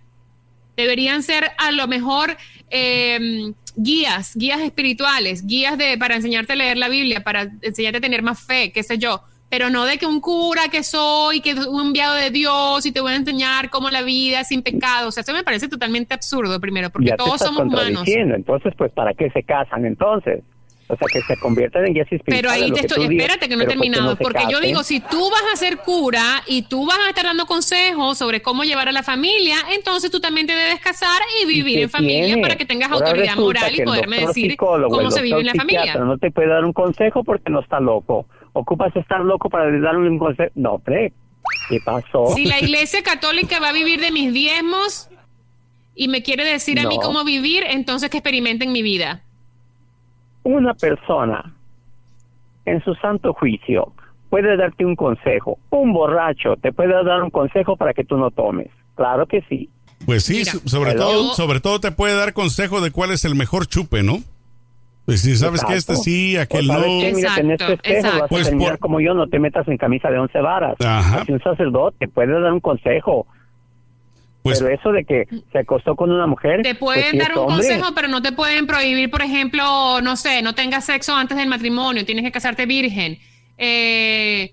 Deberían 0.81 1.23
ser 1.23 1.51
a 1.57 1.71
lo 1.71 1.87
mejor 1.87 2.35
eh, 2.69 3.53
guías, 3.75 4.35
guías 4.35 4.61
espirituales, 4.61 5.45
guías 5.45 5.77
de, 5.77 5.97
para 5.97 6.15
enseñarte 6.15 6.53
a 6.53 6.55
leer 6.55 6.77
la 6.77 6.89
Biblia, 6.89 7.23
para 7.23 7.51
enseñarte 7.61 7.97
a 7.97 8.01
tener 8.01 8.23
más 8.23 8.45
fe, 8.45 8.71
qué 8.71 8.83
sé 8.83 8.97
yo. 8.97 9.21
Pero 9.49 9.69
no 9.69 9.83
de 9.85 9.97
que 9.97 10.05
un 10.05 10.21
cura 10.21 10.69
que 10.71 10.81
soy, 10.81 11.41
que 11.41 11.51
es 11.51 11.67
un 11.67 11.87
enviado 11.87 12.15
de 12.15 12.31
Dios 12.31 12.85
y 12.85 12.93
te 12.93 13.01
voy 13.01 13.11
a 13.11 13.17
enseñar 13.17 13.69
cómo 13.69 13.89
la 13.89 14.01
vida 14.01 14.45
sin 14.45 14.61
pecado. 14.61 15.09
O 15.09 15.11
sea, 15.11 15.21
eso 15.21 15.33
me 15.33 15.43
parece 15.43 15.67
totalmente 15.67 16.13
absurdo, 16.13 16.57
primero, 16.61 16.89
porque 16.89 17.09
ya 17.09 17.17
te 17.17 17.23
todos 17.23 17.35
estás 17.35 17.49
somos 17.49 17.65
humanos. 17.65 18.07
Entonces, 18.07 18.73
pues, 18.77 18.93
¿para 18.93 19.13
qué 19.13 19.29
se 19.31 19.43
casan 19.43 19.85
entonces? 19.85 20.41
O 20.91 20.97
sea, 20.97 21.07
que 21.13 21.21
se 21.21 21.39
conviertan 21.39 21.85
en 21.85 21.93
guías 21.93 22.11
espirituales. 22.11 22.41
Pero 22.41 22.51
ahí 22.51 22.69
te 22.71 22.81
que 22.81 22.85
estoy, 22.85 23.07
digas, 23.07 23.23
espérate 23.23 23.47
que 23.47 23.55
no 23.55 23.63
he 23.63 23.67
terminado, 23.67 24.17
porque 24.17 24.43
yo 24.51 24.59
digo, 24.59 24.83
si 24.83 24.99
tú 24.99 25.29
vas 25.29 25.43
a 25.53 25.55
ser 25.55 25.77
cura 25.77 26.43
y 26.47 26.63
tú 26.63 26.85
vas 26.85 26.97
a 27.05 27.09
estar 27.09 27.23
dando 27.23 27.45
consejos 27.45 28.17
sobre 28.17 28.41
cómo 28.41 28.65
llevar 28.65 28.89
a 28.89 28.91
la 28.91 29.01
familia, 29.01 29.55
entonces 29.73 30.11
tú 30.11 30.19
también 30.19 30.47
te 30.47 30.53
debes 30.53 30.81
casar 30.81 31.21
y 31.41 31.45
vivir 31.45 31.79
en 31.79 31.89
familia 31.89 32.25
tiene? 32.25 32.41
para 32.41 32.57
que 32.57 32.65
tengas 32.65 32.91
Ahora 32.91 33.07
autoridad 33.07 33.37
moral 33.37 33.73
y 33.73 33.83
poderme 33.83 34.19
decir 34.27 34.57
cómo 34.57 35.11
se 35.11 35.21
vive 35.21 35.39
en 35.39 35.47
la 35.47 35.53
familia. 35.53 35.95
No 35.95 36.17
te 36.17 36.29
puede 36.29 36.49
dar 36.49 36.65
un 36.65 36.73
consejo 36.73 37.23
porque 37.23 37.49
no 37.49 37.61
está 37.61 37.79
loco. 37.79 38.25
Ocupas 38.51 38.93
estar 38.97 39.21
loco 39.21 39.49
para 39.49 39.71
darle 39.79 40.09
un 40.09 40.19
consejo. 40.19 40.51
No, 40.55 40.73
hombre, 40.73 41.13
¿qué 41.69 41.79
pasó? 41.85 42.33
Si 42.35 42.43
la 42.43 42.59
iglesia 42.59 43.01
católica 43.01 43.61
va 43.61 43.69
a 43.69 43.73
vivir 43.73 44.01
de 44.01 44.11
mis 44.11 44.33
diezmos 44.33 45.09
y 45.95 46.09
me 46.09 46.21
quiere 46.21 46.43
decir 46.43 46.81
a 46.81 46.87
mí 46.87 46.97
cómo 47.01 47.23
vivir, 47.23 47.63
entonces 47.65 48.09
que 48.09 48.17
experimenten 48.17 48.73
mi 48.73 48.81
vida. 48.81 49.23
Una 50.43 50.73
persona 50.73 51.53
en 52.65 52.83
su 52.83 52.93
santo 52.95 53.33
juicio 53.33 53.93
puede 54.29 54.55
darte 54.57 54.85
un 54.85 54.95
consejo. 54.95 55.59
Un 55.69 55.93
borracho 55.93 56.55
te 56.61 56.71
puede 56.71 56.93
dar 57.03 57.21
un 57.23 57.29
consejo 57.29 57.75
para 57.75 57.93
que 57.93 58.03
tú 58.03 58.17
no 58.17 58.31
tomes. 58.31 58.69
Claro 58.95 59.25
que 59.27 59.41
sí. 59.49 59.69
Pues 60.05 60.23
sí, 60.23 60.37
Mira, 60.39 60.51
sobre 60.65 60.93
todo, 60.95 61.33
sobre 61.35 61.59
todo 61.59 61.79
te 61.79 61.91
puede 61.91 62.15
dar 62.15 62.33
consejo 62.33 62.81
de 62.81 62.91
cuál 62.91 63.11
es 63.11 63.23
el 63.25 63.35
mejor 63.35 63.67
chupe, 63.67 64.01
¿no? 64.03 64.17
Pues 65.05 65.21
si 65.21 65.35
sabes 65.35 65.63
que 65.63 65.73
este 65.75 65.93
Exacto. 65.93 66.03
sí, 66.03 66.37
aquel 66.37 66.69
O 66.69 66.73
no. 66.73 66.81
qué, 66.81 67.11
mira, 67.15 67.35
en 67.37 67.51
este 67.51 67.73
Exacto, 67.73 67.73
espejo 67.73 67.95
vas 67.95 68.05
exacto. 68.05 68.25
a 68.25 68.27
Pues 68.27 68.47
terminar 68.47 68.71
por- 68.73 68.79
como 68.79 68.99
yo, 69.01 69.13
no 69.13 69.27
te 69.27 69.39
metas 69.39 69.67
en 69.67 69.77
camisa 69.77 70.09
de 70.09 70.19
once 70.19 70.39
varas. 70.39 70.75
Ajá. 70.79 71.25
Si 71.25 71.31
un 71.33 71.39
sacerdote 71.41 72.07
puede 72.07 72.39
dar 72.39 72.53
un 72.53 72.59
consejo, 72.59 73.27
Pues 74.43 74.59
pero 74.59 74.73
eso 74.73 74.91
de 74.91 75.05
que 75.05 75.25
se 75.51 75.57
acostó 75.59 75.95
con 75.95 76.11
una 76.11 76.25
mujer, 76.25 76.61
Te 76.63 76.73
pues 76.75 76.97
pueden 76.97 77.17
dar 77.19 77.33
un 77.33 77.39
hombre. 77.51 77.55
consejo, 77.67 77.93
pero 77.93 78.07
no 78.07 78.21
te 78.23 78.31
pueden 78.31 78.65
prohibir, 78.65 79.09
por 79.11 79.21
ejemplo, 79.21 80.01
no 80.01 80.15
sé, 80.17 80.41
no 80.41 80.55
tengas 80.55 80.85
sexo 80.85 81.15
antes 81.15 81.37
del 81.37 81.47
matrimonio, 81.47 82.05
tienes 82.05 82.23
que 82.25 82.31
casarte 82.31 82.65
virgen. 82.65 83.19
Eh, 83.57 84.51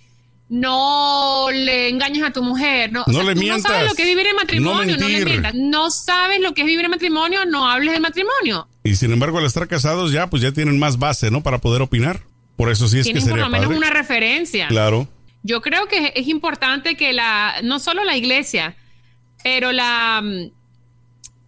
no 0.51 1.49
le 1.53 1.89
engañes 1.89 2.23
a 2.23 2.31
tu 2.33 2.43
mujer. 2.43 2.91
No, 2.93 3.05
No 3.07 3.19
o 3.19 3.23
sea, 3.23 3.25
le 3.25 3.35
tú 3.35 3.41
mientas, 3.41 3.63
No 3.65 3.69
sabes 3.71 3.89
lo 3.89 3.95
que 3.95 4.03
es 4.03 4.09
vivir 4.09 4.27
en 4.27 4.33
no 4.35 4.39
matrimonio, 4.41 4.97
no, 4.97 5.09
le 5.09 5.15
mentir. 5.15 5.27
mientas. 5.29 5.55
No 5.55 5.91
sabes 5.91 6.41
lo 6.41 6.55
que 6.55 6.63
es 6.63 6.67
vivir 6.67 6.85
en 6.85 6.91
matrimonio, 6.91 7.45
no 7.47 7.69
hables 7.69 7.93
del 7.93 8.01
matrimonio. 8.01 8.67
Y 8.85 8.95
sin 8.97 9.13
embargo, 9.13 9.39
al 9.39 9.45
estar 9.47 9.69
casados 9.69 10.13
ya, 10.13 10.27
pues 10.29 10.43
ya 10.43 10.53
tienen 10.53 10.79
más 10.79 10.99
base, 10.99 11.31
¿no? 11.31 11.43
Para 11.43 11.59
poder 11.59 11.83
opinar. 11.83 12.21
Por 12.57 12.71
eso 12.71 12.89
sí 12.89 12.99
es 12.99 13.05
Tienes 13.05 13.25
que 13.25 13.31
por 13.31 13.39
sería 13.39 13.45
lo 13.47 13.51
menos 13.53 13.67
padre. 13.67 13.79
una 13.79 13.91
referencia. 13.91 14.69
Claro. 14.69 15.07
Yo 15.43 15.61
creo 15.61 15.87
que 15.87 16.13
es 16.17 16.27
importante 16.29 16.97
que 16.97 17.13
la, 17.13 17.57
no 17.63 17.79
solo 17.79 18.03
la 18.05 18.17
iglesia, 18.17 18.75
pero 19.43 19.73
la, 19.73 20.21
mm, 20.23 20.51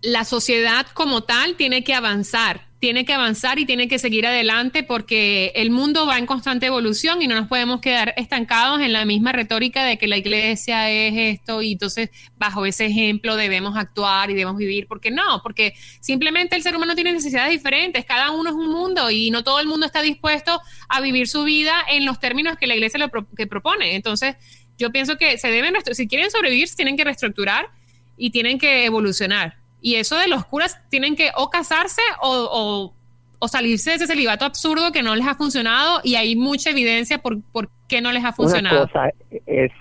la 0.03 0.25
sociedad 0.25 0.87
como 0.95 1.23
tal 1.25 1.57
tiene 1.57 1.85
que 1.85 1.95
avanzar, 1.95 2.69
tiene 2.79 3.05
que 3.05 3.13
avanzar 3.13 3.59
y 3.59 3.67
tiene 3.67 3.89
que 3.89 3.99
seguir 3.99 4.27
adelante 4.27 4.83
porque 4.83 5.53
el 5.55 5.71
mundo 5.71 6.07
va 6.07 6.17
en 6.17 6.25
constante 6.25 6.65
evolución 6.65 7.21
y 7.21 7.27
no 7.29 7.35
nos 7.35 7.47
podemos 7.47 7.83
quedar 7.83 8.15
estancados 8.17 8.81
en 8.81 8.95
la 8.95 9.05
misma 9.05 9.33
retórica 9.33 9.85
de 9.85 9.99
que 9.99 10.09
la 10.09 10.17
iglesia 10.17 10.91
es 10.91 11.13
esto 11.39 11.61
y 11.61 11.73
entonces 11.73 12.09
bajo 12.39 12.65
ese 12.65 12.87
ejemplo 12.87 13.37
debemos 13.37 13.77
actuar 13.77 14.31
y 14.31 14.33
debemos 14.33 14.57
vivir, 14.57 14.87
porque 14.87 15.11
no, 15.11 15.43
porque 15.43 15.75
simplemente 16.01 16.57
el 16.57 16.63
ser 16.63 16.75
humano 16.75 16.95
tiene 16.95 17.13
necesidades 17.13 17.51
diferentes, 17.51 18.07
cada 18.07 18.31
uno 18.31 18.49
es 18.49 18.57
un 18.57 18.71
mundo 18.71 19.11
y 19.11 19.31
no 19.31 19.45
todo 19.45 19.61
el 19.61 19.67
mundo 19.67 19.85
está 19.85 20.01
dispuesto 20.01 20.63
a 20.89 21.03
vivir 21.03 21.29
su 21.29 21.45
vida 21.45 21.75
en 21.91 22.07
los 22.07 22.19
términos 22.19 22.57
que 22.57 22.67
la 22.67 22.77
iglesia 22.77 22.99
lo 22.99 23.11
pro- 23.11 23.29
que 23.37 23.47
propone. 23.47 23.95
Entonces, 23.95 24.37
yo 24.79 24.91
pienso 24.91 25.19
que 25.19 25.37
se 25.37 25.49
deben, 25.49 25.75
si 25.93 26.09
quieren 26.09 26.31
sobrevivir, 26.31 26.67
se 26.67 26.77
tienen 26.77 26.97
que 26.97 27.05
reestructurar 27.05 27.69
y 28.21 28.31
tienen 28.31 28.59
que 28.59 28.85
evolucionar. 28.85 29.55
Y 29.81 29.95
eso 29.97 30.17
de 30.17 30.29
los 30.29 30.45
curas 30.45 30.79
tienen 30.91 31.17
que 31.17 31.31
o 31.37 31.49
casarse 31.51 32.03
o, 32.23 32.31
o- 32.53 32.95
o 33.43 33.49
salirse 33.49 33.89
de 33.91 33.97
ese 33.97 34.07
celibato 34.07 34.45
absurdo 34.45 34.93
que 34.93 35.03
no 35.03 35.17
les 35.17 35.27
ha 35.27 35.35
funcionado 35.35 36.01
y 36.05 36.17
hay 36.17 36.37
mucha 36.37 36.69
evidencia 36.71 37.17
por, 37.19 37.41
por 37.53 37.71
qué 37.89 38.03
no 38.03 38.13
les 38.13 38.23
ha 38.23 38.29
Una 38.29 38.33
funcionado. 38.35 38.87
cosa 38.87 39.09
es 39.47 39.73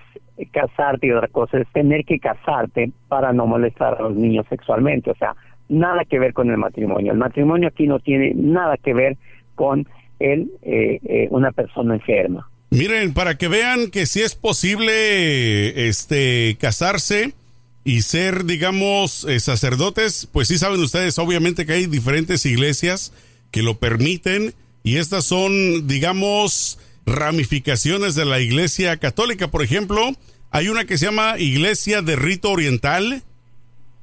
casarte 0.54 1.08
y 1.08 1.12
otra 1.12 1.28
cosa 1.28 1.58
es 1.60 1.68
tener 1.74 2.06
que 2.06 2.20
casarte 2.20 2.92
para 3.10 3.34
no 3.34 3.46
molestar 3.46 3.96
a 4.00 4.04
los 4.04 4.16
niños 4.16 4.46
sexualmente. 4.50 5.12
O 5.12 5.16
sea, 5.16 5.36
nada 5.68 6.06
que 6.06 6.18
ver 6.20 6.32
con 6.34 6.50
el 6.50 6.56
matrimonio. 6.56 7.12
El 7.12 7.18
matrimonio 7.18 7.68
aquí 7.68 7.86
no 7.86 8.00
tiene 8.00 8.32
nada 8.34 8.78
que 8.78 8.94
ver 8.94 9.18
con 9.56 9.86
el, 10.20 10.50
eh, 10.62 11.02
eh, 11.04 11.28
una 11.32 11.52
persona 11.52 11.96
enferma. 11.96 12.50
Miren, 12.70 13.14
para 13.14 13.36
que 13.38 13.50
vean 13.50 13.90
que 13.92 14.06
sí 14.06 14.22
es 14.22 14.36
posible 14.36 15.90
este 15.90 16.56
casarse 16.62 17.34
y 17.84 18.02
ser, 18.02 18.46
digamos, 18.46 19.26
eh, 19.26 19.40
sacerdotes, 19.40 20.28
pues 20.32 20.48
sí 20.48 20.58
saben 20.58 20.82
ustedes, 20.82 21.18
obviamente 21.18 21.66
que 21.66 21.74
hay 21.74 21.86
diferentes 21.88 22.46
iglesias 22.46 23.14
que 23.52 23.64
lo 23.64 23.80
permiten 23.80 24.54
y 24.84 24.98
estas 24.98 25.26
son, 25.26 25.88
digamos, 25.88 26.78
ramificaciones 27.06 28.16
de 28.16 28.26
la 28.26 28.40
iglesia 28.40 28.98
católica. 28.98 29.50
Por 29.50 29.64
ejemplo, 29.64 30.14
Hay 30.52 30.68
una 30.70 30.86
que 30.86 30.98
se 30.98 31.06
llama 31.06 31.38
Iglesia 31.38 32.02
de 32.02 32.16
Rito 32.16 32.50
Oriental, 32.50 33.24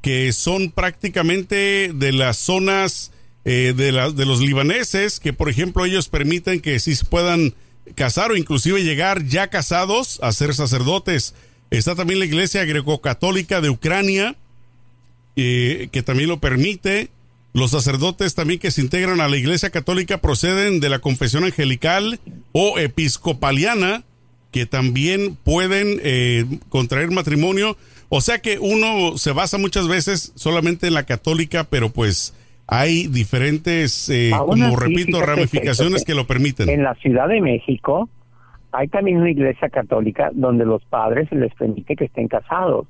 que 0.01 0.33
son 0.33 0.71
prácticamente 0.71 1.91
de 1.93 2.13
las 2.13 2.39
zonas 2.39 3.11
eh, 3.45 3.75
de, 3.77 3.91
de 4.13 4.27
los 4.27 4.41
libaneses, 4.41 5.19
que 5.19 5.33
por 5.33 5.49
ejemplo 5.51 5.85
ellos 5.85 6.09
permiten 6.09 6.61
que 6.61 6.79
sí 6.79 6.95
se 6.95 7.05
puedan 7.05 7.55
casar 7.97 8.31
o 8.31 8.37
inclusive 8.37 8.85
llegar 8.85 9.25
ya 9.27 9.49
casados 9.49 10.21
a 10.23 10.33
ser 10.33 10.55
sacerdotes. 10.55 11.35
Está 11.71 11.95
también 11.95 12.21
la 12.21 12.27
Iglesia 12.27 12.65
Greco-Católica 12.65 13.61
de 13.61 13.71
Ucrania, 13.71 14.37
eh, 15.35 15.89
que 15.93 16.03
también 16.03 16.29
lo 16.29 16.39
permite. 16.39 17.11
Los 17.53 17.71
sacerdotes 17.71 18.35
también 18.35 18.61
que 18.61 18.71
se 18.71 18.83
integran 18.83 19.21
a 19.21 19.29
la 19.29 19.37
Iglesia 19.37 19.71
Católica 19.71 20.19
proceden 20.19 20.79
de 20.79 20.91
la 20.91 20.99
confesión 20.99 21.45
angelical 21.45 22.21
o 22.53 22.79
episcopaliana, 22.79 24.05
que 24.53 24.67
también 24.67 25.37
pueden 25.37 25.99
eh, 26.03 26.45
contraer 26.69 27.11
matrimonio. 27.11 27.77
O 28.09 28.21
sea 28.21 28.39
que 28.39 28.59
uno 28.59 29.19
se 29.19 29.33
basa 29.33 29.59
muchas 29.59 29.89
veces 29.89 30.33
solamente 30.37 30.87
en 30.87 30.95
la 30.95 31.05
católica, 31.05 31.65
pero 31.65 31.91
pues 31.91 32.35
hay 32.67 33.07
diferentes, 33.07 34.09
eh, 34.11 34.33
como 34.37 34.67
así, 34.67 34.77
repito, 34.77 35.19
fíjate, 35.19 35.27
ramificaciones 35.27 36.05
que 36.05 36.15
lo 36.15 36.27
permiten. 36.27 36.69
En 36.69 36.83
la 36.83 36.95
Ciudad 36.97 37.29
de 37.29 37.41
México 37.41 38.09
hay 38.77 38.89
también 38.89 39.19
una 39.19 39.31
iglesia 39.31 39.71
católica 39.71 40.31
donde 40.35 40.67
los 40.67 40.85
padres 40.85 41.33
les 41.33 41.55
permite 41.55 41.97
que 41.97 42.05
estén 42.05 42.29
casados. 42.29 42.87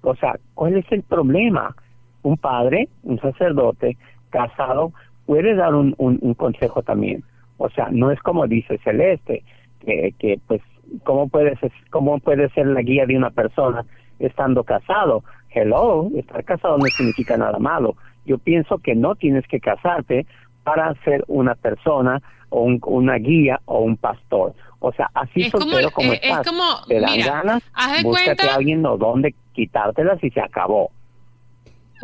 O 0.00 0.14
sea, 0.16 0.36
¿cuál 0.54 0.78
es 0.78 0.90
el 0.90 1.02
problema? 1.02 1.76
Un 2.22 2.38
padre, 2.38 2.88
un 3.02 3.20
sacerdote 3.20 3.98
casado 4.30 4.92
puede 5.26 5.54
dar 5.54 5.74
un, 5.74 5.94
un, 5.98 6.18
un 6.22 6.32
consejo 6.32 6.82
también. 6.82 7.22
O 7.58 7.68
sea, 7.68 7.88
no 7.90 8.10
es 8.10 8.20
como 8.20 8.46
dice 8.46 8.78
Celeste, 8.78 9.42
que, 9.84 10.14
que 10.18 10.40
pues, 10.46 10.62
¿cómo 11.02 11.28
puede, 11.28 11.54
ser, 11.56 11.70
¿cómo 11.90 12.18
puede 12.18 12.48
ser 12.50 12.66
la 12.68 12.80
guía 12.80 13.04
de 13.04 13.18
una 13.18 13.30
persona 13.30 13.84
estando 14.18 14.64
casado? 14.64 15.22
Hello, 15.50 16.08
estar 16.16 16.44
casado 16.44 16.78
no 16.78 16.86
significa 16.86 17.36
nada 17.36 17.58
malo. 17.58 17.94
Yo 18.24 18.38
pienso 18.38 18.78
que 18.78 18.94
no 18.94 19.16
tienes 19.16 19.46
que 19.48 19.60
casarte 19.60 20.26
para 20.62 20.94
ser 21.04 21.24
una 21.28 21.54
persona 21.54 22.22
o 22.54 22.60
un- 22.62 22.80
una 22.86 23.16
guía 23.16 23.60
o 23.64 23.80
un 23.80 23.96
pastor. 23.96 24.54
O 24.78 24.92
sea, 24.92 25.10
así 25.14 25.42
Es 25.42 25.50
como 25.52 25.64
soltero 25.64 25.88
el- 25.88 25.92
como 25.94 26.12
es- 26.12 26.20
es 26.22 26.36
como, 26.46 26.84
te 26.86 27.00
dan 27.00 27.12
mira, 27.16 27.32
ganas, 27.42 27.62
búscate 28.02 28.36
cuenta- 28.36 28.52
a 28.52 28.54
alguien 28.56 28.86
o 28.86 28.96
donde 28.96 29.34
quitártelas 29.54 30.22
y 30.22 30.30
se 30.30 30.40
acabó. 30.40 30.90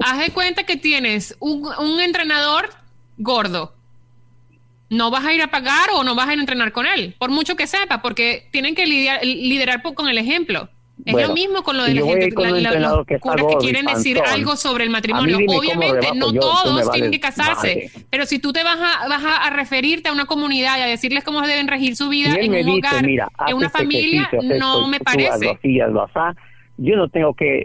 Haz 0.02 0.18
de 0.18 0.30
cuenta 0.32 0.64
que 0.64 0.76
tienes 0.76 1.36
un, 1.40 1.68
un 1.78 2.00
entrenador 2.00 2.70
gordo. 3.18 3.74
No 4.88 5.10
vas 5.10 5.24
a 5.24 5.32
ir 5.32 5.42
a 5.42 5.48
pagar 5.48 5.90
o 5.94 6.02
no 6.02 6.14
vas 6.16 6.28
a 6.28 6.32
ir 6.32 6.38
a 6.38 6.42
entrenar 6.42 6.72
con 6.72 6.86
él, 6.86 7.14
por 7.18 7.30
mucho 7.30 7.54
que 7.54 7.66
sepa, 7.66 8.02
porque 8.02 8.48
tienen 8.50 8.74
que 8.74 8.86
lidiar- 8.86 9.20
liderar 9.22 9.82
con 9.82 10.08
el 10.08 10.18
ejemplo. 10.18 10.68
Es 11.04 11.12
Bueno, 11.12 11.28
lo 11.28 11.34
mismo 11.34 11.62
con 11.62 11.76
lo 11.76 11.84
si 11.84 11.94
de 11.94 12.00
la 12.00 12.06
gente, 12.06 12.30
la- 12.36 12.70
la- 12.72 12.96
los 12.96 13.06
que 13.06 13.18
curas 13.18 13.46
que 13.46 13.56
quieren 13.58 13.86
decir 13.86 14.20
algo 14.26 14.56
sobre 14.56 14.84
el 14.84 14.90
matrimonio. 14.90 15.38
Obviamente, 15.48 16.08
no 16.14 16.26
yo, 16.26 16.32
me 16.32 16.38
todos 16.40 16.90
tienen 16.90 17.10
que 17.10 17.20
casarse, 17.20 17.88
madre. 17.90 17.90
pero 18.10 18.26
si 18.26 18.38
tú 18.38 18.52
te 18.52 18.62
vas 18.64 18.78
a, 18.78 19.08
vas 19.08 19.22
a, 19.24 19.50
referirte 19.50 20.08
a 20.08 20.12
una 20.12 20.26
comunidad 20.26 20.78
y 20.78 20.82
a 20.82 20.86
decirles 20.86 21.24
cómo 21.24 21.40
deben 21.42 21.68
regir 21.68 21.96
su 21.96 22.08
vida 22.08 22.32
Si 22.34 22.40
en 22.40 22.50
un 22.50 22.56
dice, 22.76 22.88
hogar, 22.88 23.06
mira, 23.06 23.28
en 23.46 23.56
una 23.56 23.66
este 23.66 23.78
familia, 23.78 24.28
no 24.42 24.50
esto, 24.50 24.86
me 24.88 25.00
parece. 25.00 25.50
así, 25.50 25.80
hazlo 25.80 26.02
así. 26.02 26.38
Yo 26.78 26.96
no 26.96 27.08
tengo 27.08 27.34
que, 27.34 27.58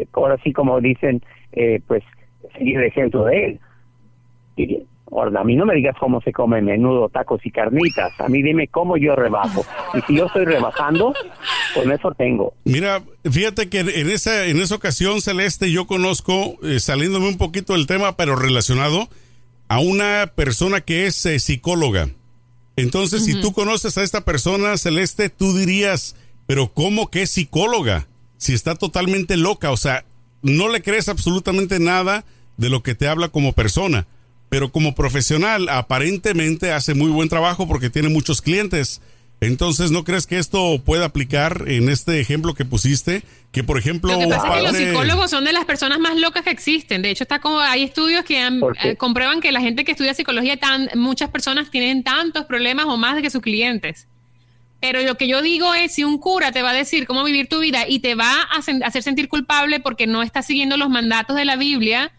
eh, 0.00 0.08
ahora 0.12 0.36
sí 0.44 0.52
como 0.52 0.80
dicen, 0.80 1.22
eh, 1.52 1.80
pues 1.86 2.02
seguir 2.56 2.78
el 2.78 2.84
ejemplo 2.84 3.24
de 3.24 3.44
él. 3.46 3.60
Y, 4.56 4.82
ahora, 5.14 5.40
a 5.40 5.44
mí 5.44 5.56
no 5.56 5.64
me 5.64 5.74
digas 5.74 5.96
cómo 5.98 6.20
se 6.20 6.32
come 6.32 6.60
menudo, 6.60 7.08
tacos 7.08 7.40
y 7.44 7.50
carnitas. 7.50 8.12
A 8.18 8.28
mí 8.28 8.42
dime 8.42 8.68
cómo 8.68 8.96
yo 8.96 9.14
rebajo. 9.16 9.64
Y 9.94 10.00
si 10.02 10.16
yo 10.16 10.26
estoy 10.26 10.44
rebajando, 10.44 11.14
con 11.74 11.90
eso 11.92 12.12
tengo. 12.16 12.54
Mira, 12.64 13.02
fíjate 13.30 13.68
que 13.68 13.80
en 13.80 14.10
esa, 14.10 14.46
en 14.46 14.60
esa 14.60 14.74
ocasión, 14.74 15.20
Celeste, 15.20 15.70
yo 15.70 15.86
conozco, 15.86 16.56
eh, 16.62 16.80
saliéndome 16.80 17.28
un 17.28 17.38
poquito 17.38 17.74
del 17.74 17.86
tema, 17.86 18.16
pero 18.16 18.36
relacionado, 18.36 19.08
a 19.68 19.78
una 19.78 20.32
persona 20.34 20.80
que 20.80 21.06
es 21.06 21.24
eh, 21.26 21.38
psicóloga. 21.38 22.08
Entonces, 22.76 23.24
si 23.24 23.40
tú 23.40 23.52
conoces 23.52 23.96
a 23.98 24.02
esta 24.02 24.22
persona, 24.22 24.76
Celeste, 24.76 25.28
tú 25.28 25.56
dirías, 25.56 26.16
pero 26.46 26.68
¿cómo 26.68 27.08
que 27.08 27.22
es 27.22 27.30
psicóloga? 27.30 28.08
Si 28.36 28.52
está 28.52 28.74
totalmente 28.74 29.36
loca, 29.36 29.70
o 29.70 29.76
sea, 29.76 30.04
no 30.42 30.68
le 30.68 30.82
crees 30.82 31.08
absolutamente 31.08 31.78
nada 31.78 32.24
de 32.56 32.68
lo 32.68 32.82
que 32.82 32.94
te 32.94 33.08
habla 33.08 33.28
como 33.28 33.52
persona, 33.52 34.06
pero 34.54 34.70
como 34.70 34.94
profesional 34.94 35.68
aparentemente 35.68 36.70
hace 36.70 36.94
muy 36.94 37.10
buen 37.10 37.28
trabajo 37.28 37.66
porque 37.66 37.90
tiene 37.90 38.08
muchos 38.08 38.40
clientes. 38.40 39.00
Entonces, 39.40 39.90
¿no 39.90 40.04
crees 40.04 40.28
que 40.28 40.38
esto 40.38 40.80
puede 40.84 41.04
aplicar 41.04 41.64
en 41.66 41.88
este 41.88 42.20
ejemplo 42.20 42.54
que 42.54 42.64
pusiste? 42.64 43.24
Que, 43.50 43.64
por 43.64 43.78
ejemplo, 43.80 44.12
Lo 44.12 44.20
que 44.20 44.26
pasa 44.28 44.46
es 44.46 44.54
que 44.54 44.62
los 44.62 44.76
psicólogos 44.76 45.30
son 45.32 45.44
de 45.44 45.52
las 45.52 45.64
personas 45.64 45.98
más 45.98 46.16
locas 46.20 46.44
que 46.44 46.50
existen. 46.50 47.02
De 47.02 47.10
hecho, 47.10 47.24
está 47.24 47.40
como 47.40 47.58
hay 47.58 47.82
estudios 47.82 48.24
que 48.24 48.38
han- 48.38 48.60
eh, 48.84 48.94
comprueban 48.94 49.40
que 49.40 49.50
la 49.50 49.60
gente 49.60 49.84
que 49.84 49.90
estudia 49.90 50.14
psicología, 50.14 50.56
tan, 50.56 50.88
muchas 50.94 51.30
personas 51.30 51.68
tienen 51.72 52.04
tantos 52.04 52.44
problemas 52.44 52.86
o 52.86 52.96
más 52.96 53.20
que 53.20 53.30
sus 53.30 53.42
clientes. 53.42 54.06
Pero 54.80 55.02
lo 55.02 55.16
que 55.16 55.26
yo 55.26 55.42
digo 55.42 55.74
es, 55.74 55.94
si 55.94 56.04
un 56.04 56.18
cura 56.18 56.52
te 56.52 56.62
va 56.62 56.70
a 56.70 56.74
decir 56.74 57.08
cómo 57.08 57.24
vivir 57.24 57.48
tu 57.48 57.58
vida 57.58 57.86
y 57.88 57.98
te 57.98 58.14
va 58.14 58.42
a 58.42 58.60
sen- 58.62 58.84
hacer 58.84 59.02
sentir 59.02 59.26
culpable 59.28 59.80
porque 59.80 60.06
no 60.06 60.22
está 60.22 60.42
siguiendo 60.42 60.76
los 60.76 60.90
mandatos 60.90 61.34
de 61.34 61.44
la 61.44 61.56
Biblia, 61.56 62.12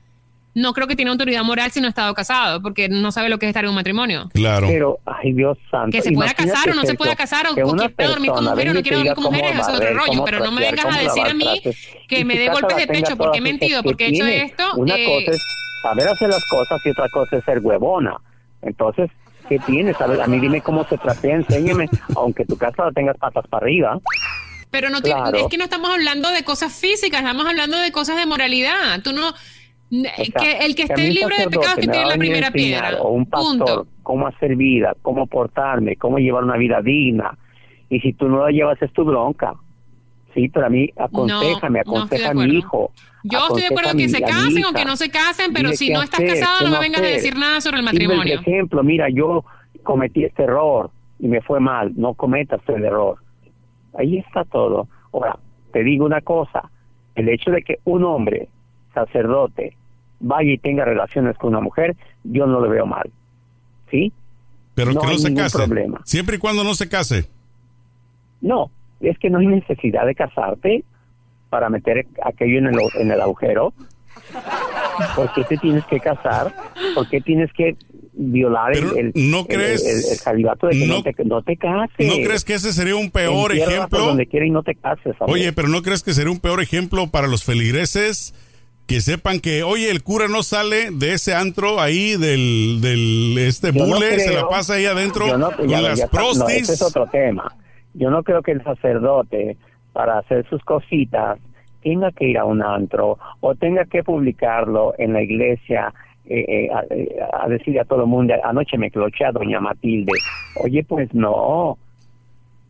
no 0.55 0.73
creo 0.73 0.87
que 0.87 0.95
tiene 0.95 1.11
autoridad 1.11 1.43
moral 1.43 1.69
si 1.69 1.81
no 1.81 1.87
ha 1.87 1.89
estado 1.89 2.13
casado, 2.13 2.61
porque 2.61 2.87
no 2.87 3.11
sabe 3.11 3.27
lo 3.27 3.37
que 3.37 3.45
es 3.45 3.49
estar 3.49 3.65
en 3.65 3.69
un 3.69 3.75
matrimonio. 3.75 4.29
Claro. 4.33 4.67
Pero, 4.67 4.99
ay 5.05 5.33
Dios 5.33 5.57
santo. 5.69 5.91
Que 5.91 6.01
se 6.01 6.13
pueda 6.13 6.33
casar 6.33 6.69
o 6.69 6.73
no 6.73 6.83
se 6.83 6.95
pueda 6.95 7.15
casar, 7.15 7.45
o, 7.47 7.53
que 7.53 7.61
dormir 7.61 8.31
con 8.31 8.45
mujeres 8.45 8.71
o 8.71 8.73
no 8.73 8.81
te 8.81 8.89
dormir 8.89 9.13
con 9.13 9.23
mujeres, 9.25 9.51
eso 9.51 9.69
es 9.69 9.75
otro 9.75 9.93
rollo, 9.93 10.23
pero 10.23 10.39
no 10.39 10.51
me 10.51 10.61
vengas 10.61 10.85
a 10.85 10.99
decir 10.99 11.25
a 11.25 11.33
mí 11.33 11.61
que 12.07 12.23
me 12.23 12.37
dé 12.37 12.49
golpes 12.49 12.77
de 12.77 12.87
pecho 12.87 13.17
porque 13.17 13.39
he 13.39 13.41
mentido, 13.41 13.83
porque 13.83 14.05
he 14.05 14.09
hecho 14.09 14.25
esto. 14.25 14.63
Una 14.77 14.95
eh, 14.95 15.05
cosa 15.05 15.31
es 15.35 15.41
saber 15.83 16.07
hacer 16.07 16.29
las 16.29 16.45
cosas 16.45 16.81
y 16.85 16.89
otra 16.89 17.09
cosa 17.09 17.37
es 17.37 17.43
ser 17.43 17.59
huevona. 17.59 18.15
Entonces, 18.61 19.11
¿qué 19.49 19.59
tienes? 19.59 19.99
A, 19.99 20.07
ver, 20.07 20.21
a 20.21 20.27
mí 20.27 20.39
dime 20.39 20.61
cómo 20.61 20.85
se 20.85 20.97
trapea, 20.97 21.35
enséñame, 21.35 21.89
aunque 22.15 22.45
tu 22.45 22.57
casa 22.57 22.85
la 22.85 22.91
tengas 22.93 23.17
patas 23.17 23.45
para 23.49 23.65
arriba. 23.65 23.99
Pero 24.71 24.89
no 24.89 25.01
tiene- 25.01 25.21
Claro. 25.21 25.37
es 25.37 25.47
que 25.47 25.57
no 25.57 25.65
estamos 25.65 25.89
hablando 25.89 26.29
de 26.31 26.43
cosas 26.43 26.73
físicas, 26.73 27.19
estamos 27.19 27.45
hablando 27.45 27.77
de 27.77 27.91
cosas 27.91 28.15
de 28.15 28.25
moralidad. 28.25 29.01
Tú 29.03 29.11
no 29.11 29.33
O 29.91 30.25
sea, 30.25 30.41
que 30.41 30.65
el 30.65 30.75
que 30.75 30.83
esté 30.83 31.09
libre 31.09 31.37
de 31.37 31.49
pecados 31.49 31.75
que 31.75 31.87
tiene 31.87 32.05
la 32.05 32.15
primera 32.15 32.51
piedra. 32.51 33.01
O 33.01 33.09
un 33.09 33.25
pastor, 33.25 33.57
Punto. 33.57 33.87
cómo 34.03 34.27
hacer 34.27 34.55
vida, 34.55 34.95
cómo 35.01 35.27
portarme, 35.27 35.95
cómo 35.95 36.17
llevar 36.17 36.43
una 36.43 36.57
vida 36.57 36.81
digna. 36.81 37.37
Y 37.89 37.99
si 37.99 38.13
tú 38.13 38.27
no 38.27 38.43
la 38.43 38.51
llevas, 38.51 38.81
es 38.81 38.91
tu 38.93 39.05
bronca. 39.05 39.53
Sí, 40.33 40.49
pero 40.49 40.65
a 40.65 40.69
mí, 40.69 40.89
aconsejame, 40.97 41.81
no 41.85 41.91
aconseja 41.91 42.31
a 42.31 42.33
mi 42.33 42.57
hijo. 42.57 42.91
Yo 43.23 43.39
estoy 43.47 43.61
de 43.61 43.67
acuerdo 43.67 43.95
que 43.95 44.09
se 44.09 44.21
casen 44.21 44.65
o 44.65 44.73
que 44.73 44.85
no 44.85 44.97
se 44.97 45.09
casen, 45.09 45.53
pero 45.53 45.71
si 45.71 45.89
no 45.91 46.03
estás 46.03 46.19
hacer, 46.19 46.39
casado 46.39 46.67
no 46.67 46.71
me 46.71 46.79
vengas 46.79 47.01
a 47.01 47.05
decir 47.05 47.35
nada 47.37 47.61
sobre 47.61 47.77
el 47.77 47.83
matrimonio. 47.83 48.33
el 48.33 48.39
ejemplo, 48.39 48.83
mira, 48.83 49.07
yo 49.09 49.45
cometí 49.83 50.25
este 50.25 50.43
error 50.43 50.91
y 51.19 51.27
me 51.27 51.41
fue 51.41 51.59
mal, 51.59 51.93
no 51.95 52.13
cometas 52.15 52.59
el 52.67 52.83
error. 52.83 53.17
Ahí 53.97 54.17
está 54.17 54.43
todo. 54.43 54.89
Ahora, 55.13 55.39
te 55.71 55.83
digo 55.83 56.05
una 56.05 56.21
cosa, 56.21 56.69
el 57.15 57.29
hecho 57.29 57.51
de 57.51 57.61
que 57.61 57.79
un 57.85 58.03
hombre, 58.03 58.49
sacerdote, 58.95 59.77
vaya 60.19 60.51
y 60.53 60.57
tenga 60.57 60.83
relaciones 60.85 61.37
con 61.37 61.49
una 61.51 61.61
mujer, 61.61 61.95
yo 62.23 62.47
no 62.47 62.59
lo 62.59 62.67
veo 62.69 62.87
mal. 62.87 63.11
¿Sí? 63.91 64.11
Pero 64.73 64.93
no 64.93 65.01
que 65.01 65.05
no 65.05 65.11
hay 65.11 65.19
se 65.19 65.29
ningún 65.29 65.43
case. 65.43 65.57
problema. 65.57 66.01
Siempre 66.05 66.37
y 66.37 66.39
cuando 66.39 66.63
no 66.63 66.73
se 66.73 66.89
case. 66.89 67.25
No, 68.41 68.71
es 69.01 69.17
que 69.19 69.29
no 69.29 69.37
hay 69.39 69.45
necesidad 69.47 70.05
de 70.07 70.15
casarte 70.15 70.83
para 71.51 71.69
meter 71.69 72.07
aquello 72.23 72.57
en 72.57 72.65
el, 72.67 72.79
en 72.95 73.11
el 73.11 73.21
agujero. 73.21 73.73
¿Por 75.15 75.33
qué 75.33 75.43
te 75.43 75.57
tienes 75.57 75.85
que 75.85 75.99
casar? 75.99 76.53
¿Por 76.93 77.07
qué 77.09 77.21
tienes 77.21 77.51
que 77.53 77.75
violar 78.13 78.73
el, 78.75 78.83
Pero 78.89 78.95
el, 78.95 79.11
¿no 79.29 79.45
crees- 79.45 79.83
el- 79.85 80.11
el 80.11 80.17
celibato 80.17 80.67
de 80.67 80.73
que 80.79 80.85
no, 80.87 80.95
no- 80.97 81.03
te, 81.03 81.13
no 81.25 81.41
te 81.41 81.57
cases? 81.57 82.07
¿No 82.07 82.13
crees 82.25 82.43
que 82.45 82.53
ese 82.55 82.71
sería 82.73 82.95
un 82.95 83.11
peor 83.11 83.51
ejemplo? 83.53 83.99
donde 83.99 84.25
quiera 84.25 84.45
y 84.45 84.51
no 84.51 84.63
te 84.63 84.75
cases. 84.75 85.15
Oye, 85.19 85.51
pero 85.53 85.67
¿no 85.67 85.81
crees 85.81 86.01
que 86.03 86.13
sería 86.13 86.31
un 86.31 86.39
peor 86.39 86.61
ejemplo 86.61 87.07
para 87.07 87.27
los 87.27 87.43
feligreses? 87.43 88.33
Que 88.87 89.01
sepan 89.01 89.39
que, 89.39 89.63
oye, 89.63 89.89
el 89.89 90.03
cura 90.03 90.27
no 90.27 90.43
sale 90.43 90.91
de 90.91 91.13
ese 91.13 91.33
antro 91.33 91.81
ahí 91.81 92.11
del, 92.17 92.79
del 92.81 93.35
este 93.39 93.71
Yo 93.73 93.85
no 93.87 93.95
bule, 93.95 94.19
se 94.19 94.33
la 94.33 94.47
pasa 94.47 94.75
ahí 94.75 94.85
adentro 94.85 95.37
no- 95.37 95.51
con 95.51 95.67
ya- 95.67 95.81
las 95.81 95.97
ya 95.97 96.05
está- 96.05 96.17
no, 96.19 96.23
prostis. 96.25 96.61
ese 96.69 96.73
es 96.73 96.81
otro 96.83 97.07
tema. 97.07 97.51
Yo 97.95 98.11
no 98.11 98.21
creo 98.23 98.43
que 98.43 98.51
el 98.51 98.63
sacerdote, 98.63 99.57
para 99.91 100.19
hacer 100.19 100.47
sus 100.49 100.63
cositas, 100.63 101.39
tenga 101.81 102.11
que 102.11 102.25
ir 102.27 102.37
a 102.37 102.45
un 102.45 102.61
antro 102.61 103.17
o 103.39 103.55
tenga 103.55 103.85
que 103.85 104.03
publicarlo 104.03 104.93
en 104.97 105.13
la 105.13 105.21
iglesia 105.23 105.93
eh, 106.27 106.43
eh, 106.47 106.69
a, 106.73 106.83
eh, 106.93 107.15
a 107.43 107.47
decirle 107.47 107.79
a 107.81 107.85
todo 107.85 108.01
el 108.01 108.07
mundo, 108.07 108.33
anoche 108.43 108.77
me 108.79 108.89
cloché 108.91 109.25
a 109.25 109.31
doña 109.31 109.59
Matilde. 109.59 110.11
Oye, 110.63 110.83
pues 110.83 111.13
no. 111.13 111.77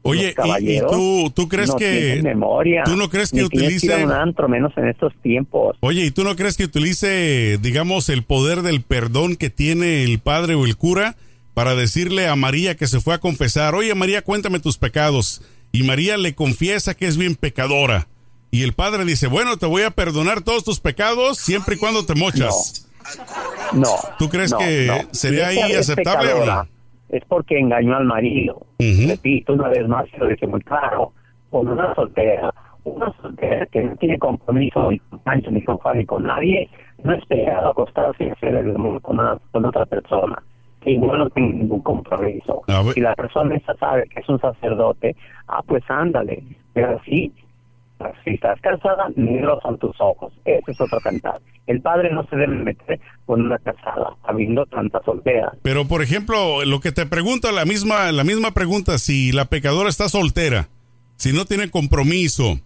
Oye, 0.08 0.36
¿y, 0.60 0.80
tú, 0.82 1.32
tú 1.36 1.50
crees 1.50 1.70
no 1.70 1.78
que... 1.78 2.22
memoria. 2.24 2.84
¿Tú 2.86 2.96
no 2.96 3.10
crees 3.10 3.32
que 3.32 3.44
utilice- 3.44 4.04
un 4.04 4.12
antro, 4.12 4.48
menos 4.48 4.72
en 4.78 4.88
estos 4.88 5.14
tiempos. 5.22 5.78
Oye, 5.80 6.06
¿y 6.06 6.12
tú 6.12 6.24
no 6.24 6.36
crees 6.36 6.58
que 6.58 6.64
utilice, 6.66 7.58
digamos, 7.62 8.10
el 8.10 8.24
poder 8.24 8.62
del 8.62 8.82
perdón 8.82 9.36
que 9.36 9.50
tiene 9.50 10.04
el 10.04 10.20
padre 10.20 10.56
o 10.56 10.66
el 10.66 10.78
cura 10.78 11.16
para 11.54 11.76
decirle 11.76 12.28
a 12.28 12.36
María 12.36 12.76
que 12.76 12.88
se 12.88 13.00
fue 13.00 13.14
a 13.14 13.20
confesar, 13.20 13.76
oye 13.76 13.96
María, 13.96 14.22
cuéntame 14.22 14.60
tus 14.60 14.78
pecados? 14.78 15.42
y 15.76 15.84
María 15.84 16.16
le 16.18 16.36
confiesa 16.36 16.94
que 16.94 17.06
es 17.06 17.18
bien 17.18 17.36
pecadora. 17.36 18.08
Y 18.50 18.64
el 18.64 18.72
padre 18.72 19.04
dice, 19.04 19.28
bueno, 19.28 19.58
te 19.58 19.66
voy 19.66 19.82
a 19.82 19.92
perdonar 19.92 20.42
todos 20.42 20.64
tus 20.64 20.80
pecados 20.80 21.38
siempre 21.38 21.76
y 21.76 21.78
cuando 21.78 22.06
te 22.06 22.16
mochas. 22.16 22.88
No. 23.74 23.90
¿Tú 24.18 24.30
crees 24.30 24.52
no, 24.52 24.58
que 24.58 24.86
no. 24.88 25.14
sería 25.14 25.48
ahí 25.48 25.74
aceptable 25.74 26.34
o 26.34 26.46
no? 26.46 26.68
Es 27.10 27.24
porque 27.26 27.60
engañó 27.60 27.96
al 27.98 28.06
marido. 28.06 28.56
Ujú. 28.80 29.10
Repito, 29.10 29.54
una 29.54 29.70
vez 29.70 29.88
más, 29.88 30.06
lo 30.18 30.28
dije 30.28 30.48
muy 30.48 30.62
claro. 30.62 31.12
Con 31.50 31.68
una 31.68 31.94
soltera, 31.96 32.54
una 32.84 33.14
soltera 33.22 33.66
que 33.68 33.84
no 33.84 33.96
tiene 33.98 34.18
compromiso 34.20 34.92
ni 34.92 35.00
con 35.00 35.20
Pancho, 35.20 35.52
ni 35.52 35.64
con 35.64 35.78
Juan, 35.78 35.98
ni 36.00 36.06
con 36.06 36.24
nadie, 36.24 36.70
no 37.04 37.14
es 37.14 37.24
pecado 37.26 37.70
acostarse 37.70 38.26
y 38.26 38.30
hacer 38.30 38.56
el 38.56 38.76
amor 38.76 39.02
con, 39.02 39.20
una- 39.20 39.38
con 39.52 39.66
otra 39.66 39.86
persona. 39.86 40.42
Igual 40.88 41.18
no 41.20 41.30
tiene 41.32 41.54
ningún 41.54 41.82
compromiso. 41.82 42.62
A. 42.68 42.84
Si 42.94 43.02
la 43.02 43.16
persona 43.16 43.56
esa 43.56 43.74
sabe 43.78 44.04
que 44.08 44.20
es 44.20 44.30
un 44.30 44.40
sacerdote, 44.40 45.16
ah, 45.48 45.62
pues 45.66 45.84
ándale. 45.88 46.44
Pero 46.74 47.00
sí, 47.06 47.32
si 48.24 48.32
estás 48.32 48.60
casada, 48.62 49.08
negros 49.16 49.60
son 49.64 49.78
tus 49.80 49.96
ojos. 50.00 50.34
Ese 50.46 50.72
es 50.72 50.82
otro 50.82 51.00
cantar. 51.00 51.40
El 51.68 51.82
padre 51.82 52.12
no 52.12 52.26
se 52.28 52.36
debe 52.36 52.56
meter 52.56 53.00
con 53.26 53.42
una 53.42 53.58
casada, 53.58 54.12
habiendo 54.24 54.66
tantas 54.68 55.04
solteras. 55.04 55.54
Pero 55.64 55.88
por 55.88 56.02
ejemplo, 56.02 56.64
lo 56.66 56.80
que 56.80 56.92
te 56.92 57.06
pregunto, 57.06 57.52
la 57.52 57.66
misma, 57.66 58.12
la 58.12 58.24
misma 58.24 58.52
pregunta, 58.52 58.98
si 58.98 59.32
la 59.32 59.46
pecadora 59.46 59.90
está 59.90 60.10
soltera, 60.10 60.68
si 61.16 61.34
no 61.34 61.46
tiene 61.46 61.70
compromiso, 61.72 62.60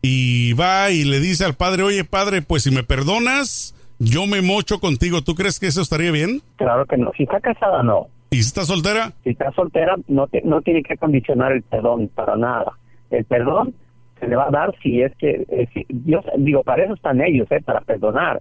y 0.00 0.52
va 0.54 0.90
y 0.90 1.04
le 1.04 1.20
dice 1.20 1.44
al 1.44 1.54
padre, 1.54 1.82
oye 1.84 2.04
padre, 2.04 2.42
pues 2.42 2.64
si 2.64 2.70
me 2.72 2.82
perdonas, 2.82 3.74
yo 3.98 4.26
me 4.26 4.42
mocho 4.42 4.80
contigo, 4.80 5.22
¿tú 5.22 5.34
crees 5.34 5.60
que 5.60 5.68
eso 5.68 5.80
estaría 5.82 6.10
bien? 6.10 6.42
Claro 6.56 6.86
que 6.86 6.96
no. 6.96 7.12
Si 7.16 7.22
está 7.22 7.40
casada, 7.40 7.82
no. 7.84 8.08
¿Y 8.30 8.36
si 8.42 8.48
está 8.48 8.64
soltera? 8.64 9.12
Si 9.22 9.30
está 9.30 9.52
soltera, 9.52 9.94
no, 10.08 10.26
te- 10.26 10.42
no 10.42 10.62
tiene 10.62 10.82
que 10.82 10.96
condicionar 10.96 11.52
el 11.52 11.62
perdón 11.62 12.08
para 12.14 12.34
nada. 12.36 12.72
El 13.10 13.24
perdón 13.26 13.74
se 14.22 14.28
le 14.28 14.36
va 14.36 14.46
a 14.46 14.50
dar 14.52 14.72
si 14.80 15.02
es 15.02 15.12
que, 15.16 15.44
eh, 15.48 15.66
si- 15.74 15.84
Dios, 15.88 16.24
digo, 16.38 16.62
para 16.62 16.84
eso 16.84 16.94
están 16.94 17.20
ellos, 17.20 17.50
eh, 17.50 17.60
para 17.60 17.80
perdonar. 17.80 18.40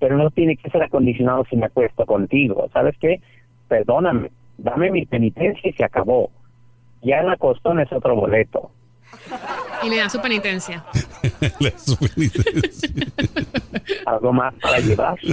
Pero 0.00 0.16
no 0.16 0.30
tiene 0.30 0.56
que 0.56 0.68
ser 0.68 0.82
acondicionado 0.82 1.44
si 1.48 1.54
me 1.56 1.66
acuesto 1.66 2.04
contigo. 2.04 2.68
¿Sabes 2.72 2.96
qué? 3.00 3.20
Perdóname, 3.68 4.32
dame 4.58 4.90
mi 4.90 5.06
penitencia 5.06 5.70
y 5.70 5.72
se 5.74 5.84
acabó. 5.84 6.28
Ya 7.02 7.22
la 7.22 7.36
costón 7.36 7.78
es 7.78 7.92
otro 7.92 8.16
boleto. 8.16 8.72
Y 9.84 9.90
le 9.90 9.98
dan 9.98 10.10
su 10.10 10.20
penitencia. 10.20 10.82
La 11.60 11.70
supenitencia. 11.78 12.90
Algo 14.06 14.32
más 14.32 14.52
para 14.54 14.78
llevar. 14.80 15.16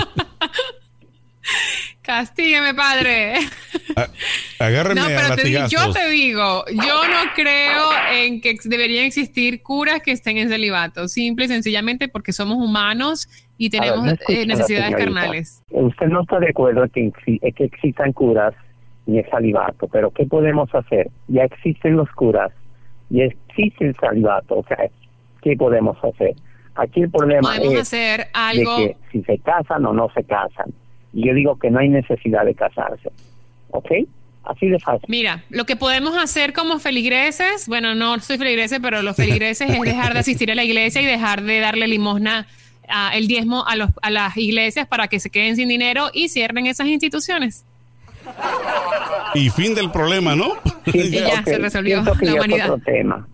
Castígueme, 2.02 2.74
padre. 2.74 3.34
Agárreme 4.60 5.00
No, 5.00 5.06
a 5.06 5.08
pero 5.08 5.36
te 5.36 5.44
di- 5.44 5.54
yo 5.70 5.90
te 5.90 6.10
digo, 6.10 6.64
yo 6.68 7.08
no 7.08 7.32
creo 7.34 7.88
en 8.12 8.42
que 8.42 8.56
deberían 8.64 9.06
existir 9.06 9.62
curas 9.62 10.02
que 10.02 10.12
estén 10.12 10.36
en 10.36 10.50
celibato, 10.50 11.08
simple 11.08 11.46
y 11.46 11.48
sencillamente 11.48 12.08
porque 12.08 12.32
somos 12.32 12.58
humanos 12.58 13.26
y 13.56 13.70
ver, 13.70 13.80
tenemos 13.80 14.04
no 14.04 14.12
eh, 14.28 14.46
necesidades 14.46 14.96
carnales. 14.96 15.62
Usted 15.70 16.06
no 16.08 16.20
está 16.22 16.38
de 16.40 16.50
acuerdo 16.50 16.84
en 16.94 17.10
que, 17.10 17.38
en 17.40 17.52
que 17.54 17.64
existan 17.64 18.12
curas 18.12 18.54
ni 19.06 19.18
el 19.20 19.30
salivato, 19.30 19.88
pero 19.88 20.10
¿qué 20.10 20.26
podemos 20.26 20.68
hacer? 20.74 21.08
Ya 21.28 21.44
existen 21.44 21.96
los 21.96 22.10
curas, 22.10 22.52
ya 23.08 23.24
existe 23.24 23.86
el 23.86 23.96
salivato, 23.96 24.58
o 24.58 24.64
sea, 24.68 24.76
¿qué 25.42 25.56
podemos 25.56 25.96
hacer? 26.04 26.34
Aquí 26.74 27.00
el 27.00 27.10
problema 27.10 27.48
Podemos 27.56 27.74
es 27.74 27.80
hacer 27.80 28.28
de 28.54 28.64
que 28.76 28.96
si 29.10 29.22
se 29.22 29.38
casan 29.38 29.86
o 29.86 29.94
no 29.94 30.10
se 30.14 30.22
casan. 30.24 30.72
Y 31.14 31.26
yo 31.26 31.34
digo 31.34 31.58
que 31.58 31.70
no 31.70 31.78
hay 31.78 31.88
necesidad 31.88 32.44
de 32.44 32.54
casarse, 32.54 33.10
¿ok? 33.70 33.90
Así 34.44 34.68
de 34.68 34.78
fácil. 34.80 35.06
Mira, 35.08 35.44
lo 35.50 35.66
que 35.66 35.76
podemos 35.76 36.16
hacer 36.16 36.52
como 36.52 36.78
feligreses, 36.78 37.66
bueno, 37.68 37.94
no 37.94 38.18
soy 38.20 38.38
feligrese, 38.38 38.80
pero 38.80 39.02
los 39.02 39.16
feligreses 39.16 39.70
es 39.70 39.80
dejar 39.80 40.14
de 40.14 40.20
asistir 40.20 40.50
a 40.50 40.54
la 40.54 40.64
iglesia 40.64 41.02
y 41.02 41.06
dejar 41.06 41.42
de 41.42 41.60
darle 41.60 41.86
limosna, 41.86 42.46
a 42.88 43.16
el 43.16 43.28
diezmo 43.28 43.64
a, 43.66 43.76
los, 43.76 43.90
a 44.02 44.10
las 44.10 44.36
iglesias 44.36 44.88
para 44.88 45.08
que 45.08 45.20
se 45.20 45.30
queden 45.30 45.56
sin 45.56 45.68
dinero 45.68 46.10
y 46.12 46.28
cierren 46.28 46.66
esas 46.66 46.88
instituciones. 46.88 47.64
Y 49.34 49.48
fin 49.50 49.74
del 49.74 49.90
problema, 49.90 50.34
¿no? 50.34 50.54
Sí, 50.90 51.10
ya 51.10 51.40
ok, 51.40 51.44
se 51.44 51.58
resolvió 51.58 52.02
siento 52.02 52.18
que 52.18 52.26
la 52.26 52.32
ya 52.32 52.38
es 52.38 52.44
humanidad. 52.44 52.70
otro 52.70 52.84
tema. 52.84 53.28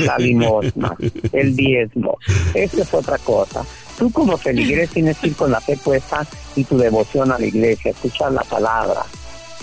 La 0.00 0.18
limosna, 0.18 0.96
el 1.32 1.56
diezmo, 1.56 2.18
eso 2.54 2.82
es 2.82 2.94
otra 2.94 3.18
cosa. 3.18 3.64
Tú 3.98 4.10
como 4.10 4.36
feligres 4.36 4.90
tienes 4.90 5.18
que 5.18 5.28
ir 5.28 5.36
con 5.36 5.50
la 5.50 5.60
fe 5.60 5.76
puesta 5.76 6.26
y 6.56 6.64
tu 6.64 6.76
devoción 6.76 7.32
a 7.32 7.38
la 7.38 7.46
iglesia, 7.46 7.90
escuchar 7.90 8.32
la 8.32 8.42
palabra. 8.42 9.02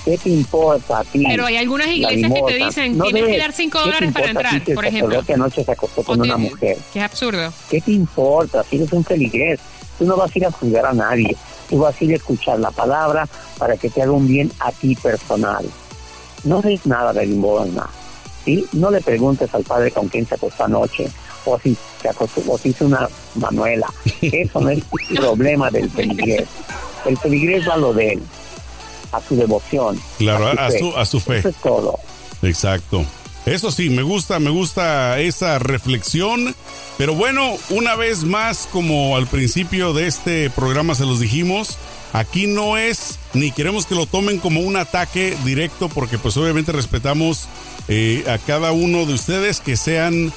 ¿Qué 0.06 0.20
te 0.20 0.30
importa 0.30 1.00
a 1.00 1.04
ti? 1.04 1.24
Pero 1.28 1.48
hay 1.48 1.58
algunas 1.58 1.88
iglesias 1.88 2.32
que 2.32 2.42
te 2.44 2.54
dicen, 2.64 2.96
No 2.96 3.06
tienes 3.06 3.26
que 3.26 3.38
dar 3.40 3.52
cinco 3.52 3.80
¿Qué 3.80 3.84
te 3.84 3.90
dólares 3.90 4.14
para 4.14 4.28
entrar, 4.28 4.64
si 4.64 4.74
por 4.74 4.86
ejemplo. 4.86 5.10
sacerdote 5.10 5.34
anoche 5.34 5.64
se 5.64 5.72
acostó 5.72 6.04
con 6.04 6.22
una 6.22 6.38
mujer. 6.38 6.78
Que 6.94 7.00
es 7.00 7.06
absurdo. 7.06 7.52
¿Qué 7.70 7.82
te 7.82 7.92
importa? 7.92 8.64
Si 8.64 8.76
eres 8.76 8.94
un 8.94 9.04
feligres, 9.04 9.60
tú 9.98 10.06
no 10.06 10.16
vas 10.16 10.34
a 10.34 10.38
ir 10.38 10.46
a 10.46 10.52
juzgar 10.52 10.86
a 10.86 10.94
nadie. 10.94 11.36
Tú 11.68 11.80
vas 11.80 12.00
a 12.00 12.04
ir 12.04 12.12
a 12.12 12.16
escuchar 12.18 12.60
la 12.60 12.70
palabra 12.70 13.28
para 13.58 13.76
que 13.78 13.90
te 13.90 14.04
haga 14.04 14.12
un 14.12 14.28
bien 14.28 14.52
a 14.60 14.72
ti 14.72 14.96
personal. 14.96 15.66
No 16.44 16.62
des 16.62 16.86
nada 16.86 17.12
de 17.12 17.26
limosna. 17.26 17.90
¿sí? 18.46 18.64
No 18.74 18.92
le 18.92 19.02
preguntes 19.02 19.54
al 19.56 19.64
padre 19.64 19.90
con 19.90 20.08
quién 20.08 20.28
se 20.28 20.36
acostó 20.36 20.66
anoche 20.66 21.08
o 21.46 21.60
si 21.60 21.76
se 22.02 22.10
acostó, 22.10 22.42
o 22.48 22.58
si 22.58 22.70
hizo 22.70 22.86
una 22.86 23.08
manuela. 23.36 23.88
Eso 24.22 24.62
no 24.62 24.70
es 24.70 24.84
problema 25.16 25.70
del 25.72 25.90
feligres. 25.90 26.48
El 27.06 27.18
feligres 27.18 27.68
va 27.68 27.74
a 27.74 27.78
lo 27.78 27.94
de 27.94 28.14
él, 28.14 28.24
a 29.12 29.22
su 29.22 29.36
devoción. 29.36 30.00
Claro, 30.18 30.48
a 30.60 30.72
su, 30.72 30.96
a 30.96 31.06
su 31.06 31.20
fe. 31.20 31.40
Eso 31.40 31.50
es 31.50 31.56
todo. 31.58 32.00
Exacto. 32.42 33.06
Eso 33.46 33.72
sí, 33.72 33.92
me 33.92 34.02
gusta, 34.02 34.40
me 34.40 34.50
gusta 34.50 35.20
esa 35.20 35.60
reflexión. 35.60 36.56
Pero 36.98 37.14
bueno, 37.14 37.56
una 37.70 37.96
vez 37.96 38.24
más, 38.24 38.68
como 38.72 39.16
al 39.16 39.28
principio 39.28 39.94
de 39.94 40.08
este 40.08 40.50
programa 40.50 40.96
se 40.96 41.06
los 41.06 41.20
dijimos, 41.20 41.78
aquí 42.12 42.48
no 42.48 42.78
es 42.78 43.20
ni 43.34 43.52
queremos 43.52 43.86
que 43.86 43.96
lo 43.96 44.08
tomen 44.08 44.40
como 44.40 44.62
un 44.62 44.78
ataque 44.78 45.38
directo, 45.44 45.90
porque 45.90 46.18
pues 46.18 46.38
obviamente 46.38 46.72
respetamos 46.72 47.48
eh, 47.88 48.24
a 48.28 48.40
cada 48.40 48.72
uno 48.72 49.06
de 49.06 49.14
ustedes 49.14 49.60
que 49.60 49.78
sean 49.78 50.34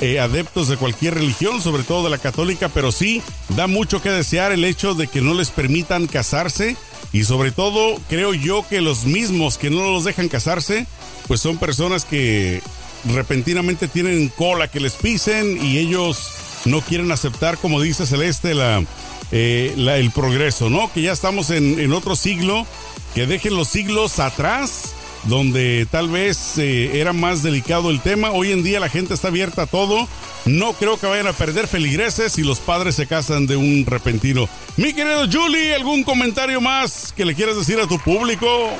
eh, 0.00 0.20
adeptos 0.20 0.68
de 0.68 0.76
cualquier 0.76 1.14
religión, 1.14 1.60
sobre 1.60 1.82
todo 1.82 2.04
de 2.04 2.10
la 2.10 2.18
católica, 2.18 2.68
pero 2.68 2.92
sí 2.92 3.20
da 3.56 3.66
mucho 3.66 4.00
que 4.00 4.10
desear 4.10 4.52
el 4.52 4.64
hecho 4.64 4.94
de 4.94 5.08
que 5.08 5.22
no 5.22 5.34
les 5.34 5.50
permitan 5.50 6.06
casarse 6.06 6.76
y 7.12 7.24
sobre 7.24 7.50
todo 7.50 7.98
creo 8.08 8.34
yo 8.34 8.66
que 8.68 8.80
los 8.80 9.04
mismos 9.04 9.58
que 9.58 9.70
no 9.70 9.90
los 9.90 10.04
dejan 10.04 10.28
casarse, 10.28 10.86
pues 11.26 11.40
son 11.40 11.58
personas 11.58 12.04
que 12.04 12.62
repentinamente 13.04 13.88
tienen 13.88 14.28
cola 14.28 14.68
que 14.68 14.80
les 14.80 14.94
pisen 14.94 15.64
y 15.64 15.78
ellos 15.78 16.18
no 16.64 16.80
quieren 16.80 17.10
aceptar, 17.12 17.58
como 17.58 17.80
dice 17.80 18.06
Celeste, 18.06 18.54
la, 18.54 18.84
eh, 19.30 19.74
el 19.76 20.10
progreso, 20.10 20.70
¿no? 20.70 20.92
Que 20.92 21.02
ya 21.02 21.12
estamos 21.12 21.50
en, 21.50 21.78
en 21.78 21.92
otro 21.92 22.16
siglo, 22.16 22.66
que 23.14 23.26
dejen 23.26 23.54
los 23.54 23.68
siglos 23.68 24.18
atrás 24.18 24.94
donde 25.24 25.86
tal 25.90 26.08
vez 26.08 26.58
eh, 26.58 27.00
era 27.00 27.12
más 27.12 27.42
delicado 27.42 27.90
el 27.90 28.00
tema. 28.00 28.30
Hoy 28.30 28.52
en 28.52 28.62
día 28.62 28.80
la 28.80 28.88
gente 28.88 29.14
está 29.14 29.28
abierta 29.28 29.62
a 29.62 29.66
todo. 29.66 30.08
No 30.48 30.72
creo 30.72 30.98
que 30.98 31.06
vayan 31.06 31.26
a 31.26 31.34
perder 31.34 31.66
feligreses 31.66 32.32
si 32.32 32.42
los 32.42 32.58
padres 32.58 32.94
se 32.94 33.06
casan 33.06 33.46
de 33.46 33.56
un 33.56 33.84
repentino. 33.84 34.48
Mi 34.78 34.94
querido 34.94 35.26
Julie, 35.30 35.74
¿algún 35.74 36.02
comentario 36.02 36.58
más 36.58 37.12
que 37.14 37.26
le 37.26 37.34
quieras 37.34 37.56
decir 37.56 37.78
a 37.78 37.86
tu 37.86 37.98
público? 37.98 38.70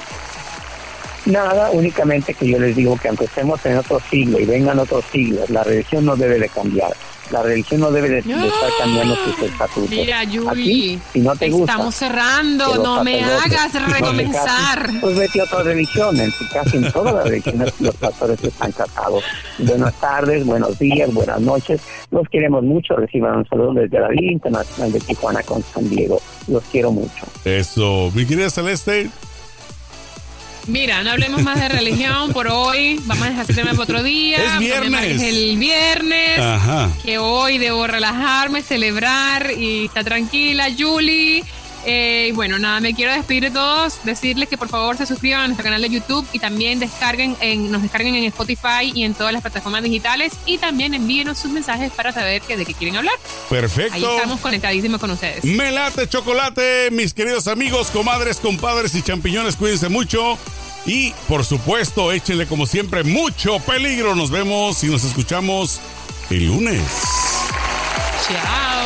Nada, 1.27 1.71
únicamente 1.71 2.33
que 2.33 2.49
yo 2.49 2.59
les 2.59 2.75
digo 2.75 2.97
que 2.97 3.09
aunque 3.09 3.27
estemos 3.27 3.65
en 3.67 3.77
otro 3.77 4.01
siglo 4.11 4.41
y 4.41 4.47
vengan 4.47 4.79
otros 4.79 5.05
siglos, 5.13 5.51
la 5.51 5.63
religión 5.63 6.07
no 6.07 6.17
debe 6.17 6.39
de 6.39 6.49
cambiar. 6.49 6.93
La 7.31 7.43
religión 7.43 7.81
no 7.81 7.91
debe 7.91 8.09
de, 8.09 8.23
de 8.23 8.47
estar 8.47 8.71
cambiando 8.79 9.17
sus 9.17 9.51
estatutos. 9.51 9.91
Mira, 9.91 10.21
Aquí, 10.21 10.39
Julie, 10.39 10.99
si 11.13 11.21
no 11.21 11.37
te 11.37 11.51
gusta, 11.51 11.73
estamos 11.73 11.95
cerrando, 11.95 12.77
no 12.83 13.05
me 13.05 13.23
hagas 13.23 13.73
recomenzar. 13.89 14.91
Pues 15.01 15.17
vete 15.17 15.41
a 15.41 15.45
otra 15.45 15.63
religión, 15.63 16.19
en 16.19 16.33
casi 16.53 16.79
en 16.79 16.91
todas 16.93 17.15
las 17.15 17.25
religiones 17.25 17.73
los 17.81 17.95
pastores 17.97 18.43
están 18.43 18.73
casados. 18.73 19.23
Buenas 19.59 19.95
tardes, 20.01 20.45
buenos 20.45 20.79
días, 20.79 21.13
buenas 21.13 21.41
noches. 21.41 21.81
Los 22.11 22.29
queremos 22.29 22.63
mucho. 22.63 22.97
Reciban 22.97 23.39
un 23.39 23.49
saludo 23.49 23.75
desde 23.75 24.01
la 24.01 24.09
Liga 24.09 24.33
Internacional 24.33 24.93
de 24.93 25.01
Tijuana 25.01 25.43
con 25.43 25.63
San 25.63 25.89
Diego. 25.89 26.21
Los 26.47 26.63
quiero 26.65 26.91
mucho. 26.93 27.27
Eso, 27.45 28.11
mi 28.15 28.27
querida 28.27 28.51
Celeste. 28.51 29.11
Mira, 30.69 31.03
no 31.03 31.11
hablemos 31.13 31.43
más 31.43 31.59
de 31.59 31.67
religión 31.71 32.31
por 32.35 32.47
hoy. 32.47 33.01
Vamos 33.07 33.27
a 33.27 33.31
dejar 33.31 33.45
ese 33.45 33.55
tema 33.55 33.71
para 33.71 33.83
otro 33.85 34.03
día. 34.03 34.37
Es 34.37 34.59
viernes. 34.59 35.23
el 35.23 35.57
viernes. 35.57 36.39
Ajá. 36.39 36.91
Que 37.03 37.17
hoy 37.17 37.57
debo 37.57 37.87
relajarme, 37.87 38.63
celebrar 38.63 39.51
y 39.51 39.87
estar 39.87 40.05
tranquila, 40.05 40.67
Julie. 40.79 41.43
Eh, 41.85 42.27
y 42.29 42.33
bueno, 42.33 42.59
nada, 42.59 42.81
me 42.81 42.95
quiero 42.95 43.13
despedir 43.13 43.45
de 43.45 43.51
todos, 43.51 44.05
decirles 44.05 44.49
que 44.49 44.59
por 44.59 44.69
favor 44.69 44.97
se 44.97 45.07
suscriban 45.07 45.41
a 45.41 45.47
nuestro 45.47 45.65
canal 45.65 45.81
de 45.81 45.89
YouTube 45.89 46.27
y 46.33 46.39
también 46.39 46.81
descarguen 46.81 47.37
en, 47.41 47.71
nos 47.71 47.83
descarguen 47.83 48.15
en 48.15 48.25
Spotify 48.25 48.93
y 48.95 49.05
en 49.05 49.15
todas 49.15 49.33
las 49.33 49.43
plataformas 49.43 49.83
digitales 49.83 50.33
y 50.45 50.59
también 50.59 50.95
envíenos 50.95 51.39
sus 51.39 51.51
mensajes 51.51 51.93
para 51.93 52.13
saber 52.13 52.43
que, 52.43 52.57
de 52.57 52.67
qué 52.67 52.75
quieren 52.75 52.97
hablar. 52.97 53.15
Ahí 53.15 53.61
Perfecto. 53.61 54.17
estamos 54.17 54.41
conectadísimos 54.41 55.01
con 55.01 55.11
ustedes. 55.11 55.45
Me 55.45 55.71
late 55.71 56.09
chocolate, 56.09 56.91
mis 56.91 57.15
queridos 57.15 57.47
amigos, 57.49 57.89
comadres, 57.89 58.39
compadres 58.39 58.95
y 58.95 59.03
champiñones, 59.03 59.57
cuídense 59.57 59.89
mucho. 59.89 60.39
Y 60.87 61.13
por 61.29 61.45
supuesto, 61.45 62.13
échenle 62.13 62.47
como 62.47 62.67
siempre 62.67 63.05
mucho 63.05 63.59
peligro. 63.61 64.15
Nos 64.15 64.31
vemos 64.31 64.83
y 64.85 64.87
nos 64.87 65.05
escuchamos 65.05 65.81
el 66.31 66.47
lunes. 66.47 66.83
Chao. 68.27 68.78